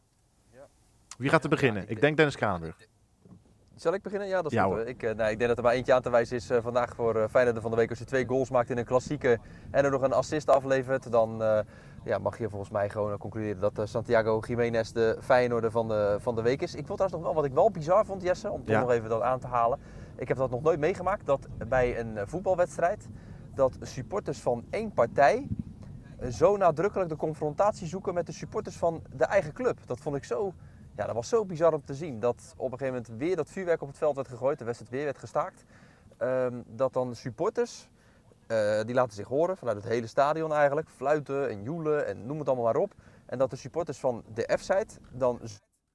Wie 1.18 1.30
gaat 1.30 1.42
er 1.42 1.50
beginnen? 1.50 1.88
Ik 1.88 2.00
denk 2.00 2.16
Dennis 2.16 2.36
Kraanburg. 2.36 2.76
Zal 3.74 3.94
ik 3.94 4.02
beginnen? 4.02 4.28
Ja, 4.28 4.42
dat 4.42 4.52
is 4.52 4.58
ja, 4.58 4.64
goed. 4.64 4.86
Ik, 4.86 5.02
uh, 5.02 5.14
nee, 5.14 5.30
ik 5.30 5.38
denk 5.38 5.48
dat 5.48 5.58
er 5.58 5.64
maar 5.64 5.72
eentje 5.72 5.94
aan 5.94 6.02
te 6.02 6.10
wijzen 6.10 6.36
is 6.36 6.50
uh, 6.50 6.58
vandaag 6.62 6.94
voor 6.94 7.16
uh, 7.16 7.24
Feyenoord 7.30 7.58
van 7.60 7.70
de 7.70 7.76
week. 7.76 7.90
Als 7.90 7.98
je 7.98 8.04
twee 8.04 8.26
goals 8.26 8.50
maakt 8.50 8.70
in 8.70 8.78
een 8.78 8.84
klassieke 8.84 9.38
en 9.70 9.84
er 9.84 9.90
nog 9.90 10.02
een 10.02 10.12
assist 10.12 10.48
aflevert, 10.48 11.12
dan 11.12 11.42
ja, 12.04 12.18
mag 12.18 12.38
je 12.38 12.48
volgens 12.48 12.70
mij 12.70 12.88
gewoon 12.88 13.18
concluderen 13.18 13.72
dat 13.72 13.88
Santiago 13.88 14.40
Jiménez 14.46 14.90
de 14.90 15.18
Feyenoorder 15.20 15.70
van 15.70 15.88
de, 15.88 16.16
van 16.20 16.34
de 16.34 16.42
week 16.42 16.62
is. 16.62 16.74
Ik 16.74 16.86
vond 16.86 16.98
trouwens 16.98 17.12
nog 17.12 17.22
wel 17.22 17.34
wat 17.34 17.44
ik 17.44 17.52
wel 17.52 17.70
bizar 17.70 18.04
vond, 18.04 18.22
Jesse, 18.22 18.50
om 18.50 18.64
toch 18.64 18.80
nog 18.80 18.90
even 18.90 19.08
dat 19.08 19.22
aan 19.22 19.38
te 19.38 19.46
halen. 19.46 19.78
Ik 20.16 20.28
heb 20.28 20.36
dat 20.36 20.50
nog 20.50 20.62
nooit 20.62 20.78
meegemaakt, 20.78 21.26
dat 21.26 21.48
bij 21.68 21.98
een 22.00 22.18
voetbalwedstrijd, 22.28 23.08
dat 23.54 23.76
supporters 23.80 24.40
van 24.40 24.64
één 24.70 24.92
partij 24.92 25.48
zo 26.30 26.56
nadrukkelijk 26.56 27.10
de 27.10 27.16
confrontatie 27.16 27.86
zoeken 27.86 28.14
met 28.14 28.26
de 28.26 28.32
supporters 28.32 28.76
van 28.76 29.02
de 29.16 29.24
eigen 29.24 29.52
club. 29.52 29.78
Dat 29.86 30.00
vond 30.00 30.16
ik 30.16 30.24
zo 30.24 30.54
ja, 30.96 31.06
dat 31.06 31.14
was 31.14 31.28
zo 31.28 31.44
bizar 31.44 31.72
om 31.72 31.84
te 31.84 31.94
zien. 31.94 32.20
Dat 32.20 32.54
op 32.56 32.72
een 32.72 32.78
gegeven 32.78 33.02
moment 33.02 33.20
weer 33.22 33.36
dat 33.36 33.50
vuurwerk 33.50 33.82
op 33.82 33.88
het 33.88 33.98
veld 33.98 34.14
werd 34.16 34.28
gegooid. 34.28 34.58
De 34.58 34.64
wedstrijd 34.64 34.92
weer 34.92 35.04
werd 35.04 35.18
gestaakt. 35.18 35.64
Um, 36.18 36.64
dat 36.66 36.92
dan 36.92 37.14
supporters, 37.14 37.88
uh, 38.48 38.80
die 38.82 38.94
laten 38.94 39.12
zich 39.14 39.28
horen 39.28 39.56
vanuit 39.56 39.76
het 39.76 39.86
hele 39.86 40.06
stadion 40.06 40.52
eigenlijk. 40.52 40.88
Fluiten 40.88 41.48
en 41.50 41.62
joelen 41.62 42.06
en 42.06 42.26
noem 42.26 42.38
het 42.38 42.46
allemaal 42.48 42.64
maar 42.64 42.76
op. 42.76 42.94
En 43.26 43.38
dat 43.38 43.50
de 43.50 43.56
supporters 43.56 43.98
van 43.98 44.22
de 44.34 44.56
F-site 44.58 44.98
dan 45.10 45.40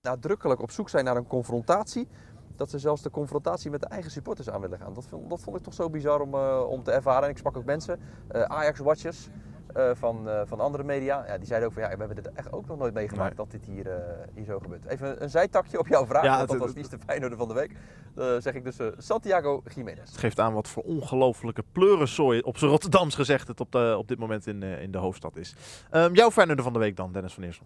nadrukkelijk 0.01 0.61
op 0.61 0.71
zoek 0.71 0.89
zijn 0.89 1.05
naar 1.05 1.15
een 1.17 1.27
confrontatie. 1.27 2.07
dat 2.55 2.69
ze 2.69 2.79
zelfs 2.79 3.01
de 3.01 3.09
confrontatie 3.09 3.71
met 3.71 3.81
de 3.81 3.87
eigen 3.87 4.11
supporters 4.11 4.49
aan 4.49 4.61
willen 4.61 4.79
gaan. 4.79 4.93
Dat, 4.93 5.05
vond- 5.07 5.29
dat 5.29 5.41
vond 5.41 5.57
ik 5.57 5.63
toch 5.63 5.73
zo 5.73 5.89
bizar 5.89 6.21
om, 6.21 6.33
eh, 6.33 6.65
om 6.69 6.83
te 6.83 6.91
ervaren. 6.91 7.23
En 7.23 7.29
ik 7.29 7.37
sprak 7.37 7.57
ook 7.57 7.65
mensen, 7.65 7.99
eh, 8.27 8.41
Ajax-watchers 8.41 9.29
eh, 9.77 9.89
van, 9.93 10.29
eh, 10.29 10.41
van 10.45 10.59
andere 10.59 10.83
media. 10.83 11.25
Ja, 11.27 11.37
die 11.37 11.47
zeiden 11.47 11.67
ook 11.67 11.73
van 11.73 11.83
ja, 11.83 11.89
we 11.89 11.97
hebben 11.97 12.15
dit 12.15 12.31
echt 12.33 12.51
ook 12.51 12.67
nog 12.67 12.77
nooit 12.77 12.93
meegemaakt 12.93 13.37
dat 13.37 13.51
dit 13.51 13.65
hier, 13.65 13.91
eh, 13.91 14.27
hier 14.33 14.45
zo 14.45 14.59
gebeurt. 14.59 14.85
Even 14.85 15.23
een, 15.23 15.29
zijtakje 15.29 15.79
op 15.79 15.87
jouw 15.87 16.05
vraag, 16.05 16.23
Ja, 16.23 16.37
want 16.37 16.49
dat 16.49 16.57
was 16.57 16.73
niet 16.73 16.89
de 16.89 16.97
Feyenoorder 17.05 17.37
van 17.37 17.47
de 17.47 17.53
week. 17.53 17.71
Eh, 18.17 18.35
zeg 18.39 18.53
ik 18.53 18.63
dus 18.63 18.79
eh, 18.79 18.87
Santiago 18.97 19.61
Jiménez. 19.75 20.09
Het 20.09 20.17
geeft 20.17 20.39
aan 20.39 20.53
wat 20.53 20.67
voor 20.67 20.83
ongelofelijke 20.83 21.63
pleurensooi 21.71 22.41
op 22.41 22.57
zijn 22.57 22.71
Rotterdams 22.71 23.15
gezegd 23.15 23.47
het 23.47 23.59
op, 23.59 23.71
de, 23.71 23.95
op 23.97 24.07
dit 24.07 24.19
moment 24.19 24.47
in, 24.47 24.63
eh, 24.63 24.81
in 24.81 24.91
de 24.91 24.97
hoofdstad 24.97 25.35
is. 25.35 25.55
Ehm, 25.89 26.13
jouw 26.13 26.31
Feyenoorder 26.31 26.63
van 26.63 26.73
de 26.73 26.79
week 26.79 26.95
dan, 26.95 27.11
Dennis 27.11 27.33
van 27.33 27.43
Eersel. 27.43 27.65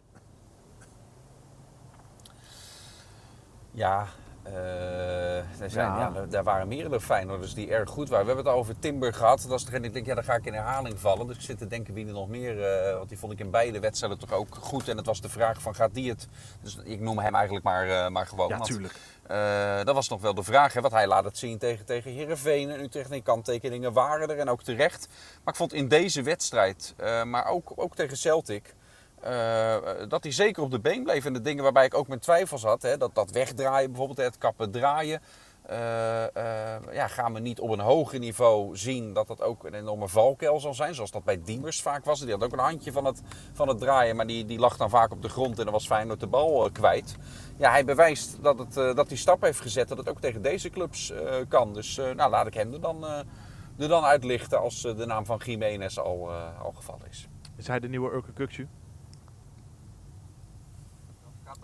Ja, 3.72 4.06
eh, 4.44 5.38
er 5.38 5.70
zijn, 5.70 5.88
Ja. 5.88 6.00
ja. 6.00 6.10
daar- 6.12 6.30
daar 6.30 6.44
waren 6.44 6.68
meerdere 6.68 7.02
Feyenoorders 7.02 7.54
die 7.54 7.70
erg 7.72 7.90
goed 7.90 8.10
waren. 8.10 8.26
We 8.26 8.32
hebben 8.34 8.52
het 8.52 8.60
over 8.62 8.80
Timber 8.80 9.14
gehad. 9.14 9.46
Dat 9.48 9.60
is 9.60 9.66
degene, 9.66 9.86
ik 9.88 9.94
denk, 9.94 10.06
ja, 10.06 10.16
dan 10.16 10.24
ga 10.24 10.34
ik 10.36 10.46
in 10.46 10.54
herhaling 10.54 11.00
vallen. 11.00 11.28
Dus 11.28 11.36
ik 11.36 11.42
zit 11.42 11.58
te 11.58 11.68
denken 11.68 11.94
wie 11.94 12.06
er 12.08 12.14
nog 12.14 12.28
meer, 12.28 12.64
eh, 12.64 12.96
want 12.98 13.10
die 13.10 13.18
vond 13.18 13.34
ik 13.34 13.40
in 13.40 13.50
beide 13.52 13.80
wedstrijden 13.80 14.20
toch 14.20 14.32
ook 14.34 14.56
goed. 14.60 14.88
En 14.88 14.98
het 14.98 15.06
was 15.06 15.22
de 15.22 15.30
vraag 15.30 15.62
van, 15.62 15.76
gaat 15.76 15.94
die 15.94 16.10
het? 16.10 16.28
Dus 16.62 16.78
ik 16.84 17.00
noem 17.00 17.20
hem 17.20 17.36
eigenlijk 17.36 17.66
maar, 17.66 17.90
eh, 17.90 18.08
maar 18.10 18.28
gewoon. 18.28 18.48
Ja, 18.48 18.60
tuurlijk. 18.60 18.94
dat 19.86 19.96
was 19.96 20.10
nog 20.10 20.22
wel 20.22 20.34
de 20.34 20.44
vraag, 20.44 20.74
hè, 20.74 20.82
wat 20.82 20.92
hij 20.92 21.08
laat 21.08 21.24
het 21.24 21.38
zien 21.38 21.58
tegen, 21.58 21.86
tegen 21.86 22.12
Heerenveen. 22.12 22.70
En 22.70 22.80
Utrecht 22.80 23.06
en 23.06 23.12
die 23.14 23.22
kanttekeningen 23.22 23.94
waren 23.94 24.30
er 24.30 24.38
en 24.40 24.50
ook 24.50 24.64
terecht. 24.64 25.08
Maar 25.44 25.54
ik 25.54 25.56
vond 25.60 25.74
in 25.74 25.88
deze 25.88 26.22
wedstrijd, 26.22 26.96
maar 27.26 27.46
ook, 27.46 27.72
ook 27.76 27.96
tegen 27.96 28.18
Celtic... 28.18 28.74
eh, 29.22 29.76
dat 30.08 30.24
hij 30.24 30.32
zeker 30.32 30.64
op 30.64 30.72
de 30.72 30.80
been 30.80 31.04
bleef. 31.04 31.26
En 31.26 31.34
de 31.34 31.42
dingen 31.42 31.64
waarbij 31.64 31.86
ik 31.86 31.94
ook 31.94 32.08
mijn 32.08 32.20
twijfels 32.20 32.64
had, 32.64 32.82
hè, 32.82 32.98
dat, 32.98 33.16
dat 33.16 33.32
wegdraaien 33.32 33.90
bijvoorbeeld, 33.90 34.18
het 34.18 34.38
kappen 34.38 34.72
draaien. 34.72 35.22
eh, 35.66 36.36
eh, 36.36 36.82
ja, 36.92 37.08
gaan 37.08 37.34
we 37.34 37.40
niet 37.40 37.60
op 37.60 37.70
een 37.70 37.80
hoger 37.80 38.20
niveau 38.20 38.78
zien 38.78 39.14
dat 39.14 39.28
dat 39.28 39.42
ook 39.42 39.64
een 39.64 39.74
enorme 39.74 40.08
valkuil 40.08 40.60
zal 40.60 40.74
zijn. 40.74 40.96
Zoals 40.96 41.12
dat 41.12 41.24
bij 41.24 41.42
Diemers 41.44 41.82
vaak 41.82 42.06
was. 42.06 42.20
Die 42.20 42.32
had 42.32 42.44
ook 42.44 42.52
een 42.52 42.60
handje 42.60 42.92
van 42.92 43.06
het, 43.06 43.22
van 43.54 43.68
het 43.68 43.80
draaien, 43.80 44.16
maar 44.16 44.28
die, 44.28 44.46
die 44.46 44.60
lag 44.60 44.78
dan 44.78 44.90
vaak 44.90 45.12
op 45.12 45.22
de 45.22 45.30
grond 45.30 45.58
en 45.58 45.64
dan 45.64 45.74
was 45.74 45.86
Feyenoord 45.86 46.20
de 46.20 46.28
bal 46.28 46.70
kwijt. 46.72 47.16
Ja, 47.58 47.72
hij 47.72 47.86
bewijst 47.86 48.44
dat, 48.44 48.60
het, 48.60 48.74
dat 48.74 49.08
hij 49.08 49.18
stap 49.18 49.42
heeft 49.42 49.60
gezet, 49.60 49.88
dat 49.88 49.98
het 49.98 50.10
ook 50.10 50.20
tegen 50.20 50.42
deze 50.42 50.70
clubs 50.70 51.14
kan. 51.48 51.74
Dus 51.74 51.96
nou, 51.96 52.30
laat 52.30 52.48
ik 52.48 52.54
hem 52.54 52.74
er 52.74 52.82
dan, 52.82 53.04
er 53.78 53.88
dan 53.88 54.04
uitlichten 54.04 54.60
als 54.60 54.82
de 54.82 55.06
naam 55.06 55.26
van 55.26 55.42
Jiménez 55.46 55.98
al, 55.98 56.32
al 56.64 56.72
gevallen 56.76 57.08
is. 57.10 57.28
Is 57.56 57.68
hij 57.68 57.80
de 57.80 57.90
nieuwe 57.90 58.12
Urke? 58.12 58.68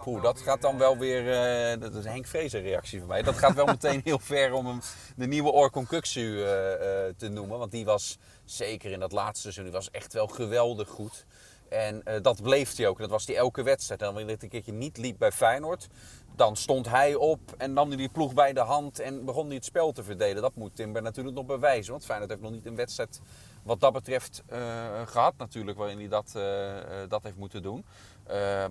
Oeh, 0.05 0.23
dat 0.23 0.39
gaat 0.39 0.61
dan 0.61 0.77
wel 0.77 0.97
weer, 0.97 1.31
eh, 1.31 1.79
dat 1.79 1.95
is 1.95 2.05
een 2.05 2.11
Henk 2.11 2.27
Vrezer 2.27 2.61
reactie 2.61 2.99
van 2.99 3.07
mij. 3.07 3.21
Dat 3.21 3.35
gaat 3.35 3.55
wel 3.55 3.65
meteen 3.65 4.01
heel 4.03 4.19
ver 4.19 4.53
om 4.53 4.65
hem 4.65 4.79
de 5.15 5.27
nieuwe 5.27 5.51
Orkon 5.51 5.85
Kuksu 5.85 6.43
eh, 6.43 6.73
eh, 6.73 7.13
te 7.17 7.27
noemen. 7.27 7.59
Want 7.59 7.71
die 7.71 7.85
was 7.85 8.17
zeker 8.45 8.91
in 8.91 8.99
dat 8.99 9.11
laatste 9.11 9.41
seizoen, 9.41 9.63
die 9.63 9.73
was 9.73 9.91
echt 9.91 10.13
wel 10.13 10.27
geweldig 10.27 10.89
goed. 10.89 11.25
En 11.69 12.03
dat 12.21 12.41
bleef 12.41 12.75
hij 12.75 12.87
ook. 12.87 12.99
Dat 12.99 13.09
was 13.09 13.27
hij 13.27 13.35
elke 13.35 13.63
wedstrijd. 13.63 14.01
En 14.01 14.13
wanneer 14.13 14.33
het 14.33 14.43
een 14.43 14.49
keertje 14.49 14.71
niet 14.71 14.97
liep 14.97 15.17
bij 15.17 15.31
Feyenoord, 15.31 15.87
dan 16.35 16.55
stond 16.55 16.89
hij 16.89 17.15
op 17.15 17.39
en 17.57 17.73
nam 17.73 17.87
hij 17.87 17.97
die 17.97 18.09
ploeg 18.09 18.33
bij 18.33 18.53
de 18.53 18.59
hand 18.59 18.99
en 18.99 19.25
begon 19.25 19.45
hij 19.45 19.55
het 19.55 19.65
spel 19.65 19.91
te 19.91 20.03
verdelen. 20.03 20.41
Dat 20.41 20.55
moet 20.55 20.75
Timber 20.75 21.01
natuurlijk 21.01 21.35
nog 21.35 21.45
bewijzen. 21.45 21.91
Want 21.91 22.05
Feyenoord 22.05 22.29
heeft 22.29 22.41
nog 22.41 22.51
niet 22.51 22.65
een 22.65 22.75
wedstrijd 22.75 23.21
wat 23.67 23.79
dat 23.79 23.93
betreft 23.93 24.43
eh, 24.45 24.59
gehad 25.05 25.33
natuurlijk, 25.37 25.77
waarin 25.77 25.97
hij 25.97 26.07
dat, 26.07 26.31
eh, 26.35 27.01
eh, 27.03 27.09
dat 27.09 27.23
heeft 27.23 27.37
moeten 27.37 27.61
doen. 27.61 27.85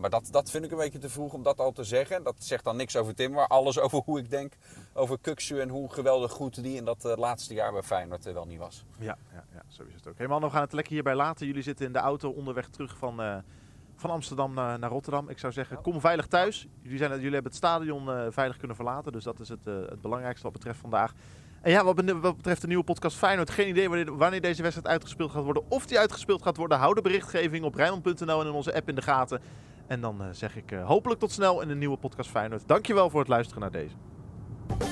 Maar 0.00 0.10
dat, 0.10 0.28
dat 0.30 0.50
vind 0.50 0.64
ik 0.64 0.70
een 0.70 0.76
beetje 0.78 0.98
te 0.98 1.08
vroeg 1.08 1.32
om 1.32 1.42
dat 1.42 1.58
al 1.58 1.72
te 1.72 1.84
zeggen. 1.84 2.22
Dat 2.22 2.34
zegt 2.38 2.64
dan 2.64 2.76
niks 2.76 2.96
over 2.96 3.14
Tim, 3.14 3.32
maar 3.32 3.46
alles 3.46 3.78
over 3.84 4.02
hoe 4.04 4.18
ik 4.18 4.30
denk 4.30 4.52
over 4.92 5.18
Kuksu 5.20 5.60
en 5.60 5.68
hoe 5.68 5.92
geweldig 5.92 6.32
goed 6.32 6.62
die 6.62 6.76
in 6.76 6.84
dat 6.84 7.14
laatste 7.16 7.54
jaar 7.54 7.72
bij 7.72 7.82
Feyenoord 7.82 8.24
wel 8.24 8.46
niet 8.46 8.58
was. 8.58 8.84
Ja, 8.98 9.18
ja, 9.32 9.44
ja, 9.52 9.62
zo 9.68 9.82
is 9.82 9.94
het 9.94 10.06
ook. 10.06 10.18
Hey 10.18 10.26
man, 10.26 10.40
we 10.40 10.50
gaan 10.50 10.60
het 10.60 10.72
lekker 10.72 10.92
hierbij 10.92 11.14
laten. 11.14 11.46
Jullie 11.46 11.62
zitten 11.62 11.86
in 11.86 11.92
de 11.92 11.98
auto 11.98 12.30
onderweg 12.30 12.68
terug 12.68 12.96
van, 12.96 13.42
van 13.96 14.10
Amsterdam 14.10 14.54
naar, 14.54 14.78
naar 14.78 14.90
Rotterdam. 14.90 15.28
Ik 15.28 15.38
zou 15.38 15.52
zeggen, 15.52 15.80
kom 15.82 16.00
veilig 16.00 16.26
thuis. 16.26 16.68
Jullie, 16.82 16.98
zijn, 16.98 17.10
jullie 17.10 17.24
hebben 17.32 17.52
het 17.52 17.56
stadion 17.56 18.32
veilig 18.32 18.56
kunnen 18.56 18.76
verlaten. 18.76 19.12
Dus 19.12 19.24
dat 19.24 19.40
is 19.40 19.48
het, 19.48 19.64
het 19.64 20.00
belangrijkste 20.00 20.44
wat 20.44 20.52
betreft 20.52 20.80
vandaag. 20.80 21.14
En 21.66 21.72
ja, 21.72 21.84
wat, 21.84 22.36
betreft 22.36 22.60
de 22.60 22.66
nieuwe 22.66 22.84
podcast 22.84 23.16
Feyenoord, 23.16 23.50
geen 23.50 23.68
idee 23.68 23.88
wanneer, 23.88 24.16
wanneer 24.16 24.40
deze 24.40 24.62
wedstrijd 24.62 24.88
uitgespeeld 24.88 25.30
gaat 25.30 25.44
worden. 25.44 25.62
Of 25.68 25.86
die 25.86 25.98
uitgespeeld 25.98 26.42
gaat 26.42 26.56
worden. 26.56 26.78
Hou 26.78 26.94
de 26.94 27.00
berichtgeving 27.00 27.64
op 27.64 27.74
Rijnmond.nl 27.74 28.40
en 28.40 28.46
in 28.46 28.52
onze 28.52 28.74
app 28.74 28.88
in 28.88 28.94
de 28.94 29.02
gaten. 29.02 29.40
En 29.86 30.00
dan 30.00 30.22
eh, 30.22 30.26
zeg 30.32 30.56
ik 30.56 30.72
eh, 30.72 30.86
hopelijk 30.86 31.20
tot 31.20 31.32
snel 31.32 31.60
in 31.60 31.68
de 31.68 31.74
nieuwe 31.74 31.96
podcast 31.96 32.30
Feyenoord. 32.30 32.68
Dankjewel 32.68 33.10
voor 33.10 33.20
het 33.20 33.28
luisteren 33.28 33.60
naar 33.60 33.70
deze. 33.70 33.94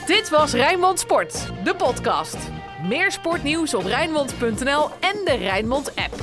Dit 0.06 0.28
was 0.28 0.52
Rijnmond 0.52 1.00
Sport, 1.00 1.50
de 1.64 1.74
podcast. 1.76 2.50
Meer 2.82 3.12
sportnieuws 3.12 3.74
op 3.74 3.84
Rijnmond.nl 3.84 4.90
en 5.00 5.24
de 5.24 5.36
Rijnmond 5.38 5.96
app. 5.96 6.14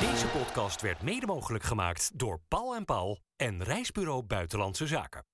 Deze 0.00 0.26
podcast 0.26 0.82
werd 0.82 1.02
mede 1.02 1.26
mogelijk 1.26 1.64
gemaakt 1.64 2.10
door 2.14 2.40
Paul 2.48 2.74
en 2.74 2.84
Paul 2.84 3.18
en 3.36 3.62
Reisbureau 3.62 4.22
Buitenlandse 4.22 4.86
Zaken. 4.86 5.28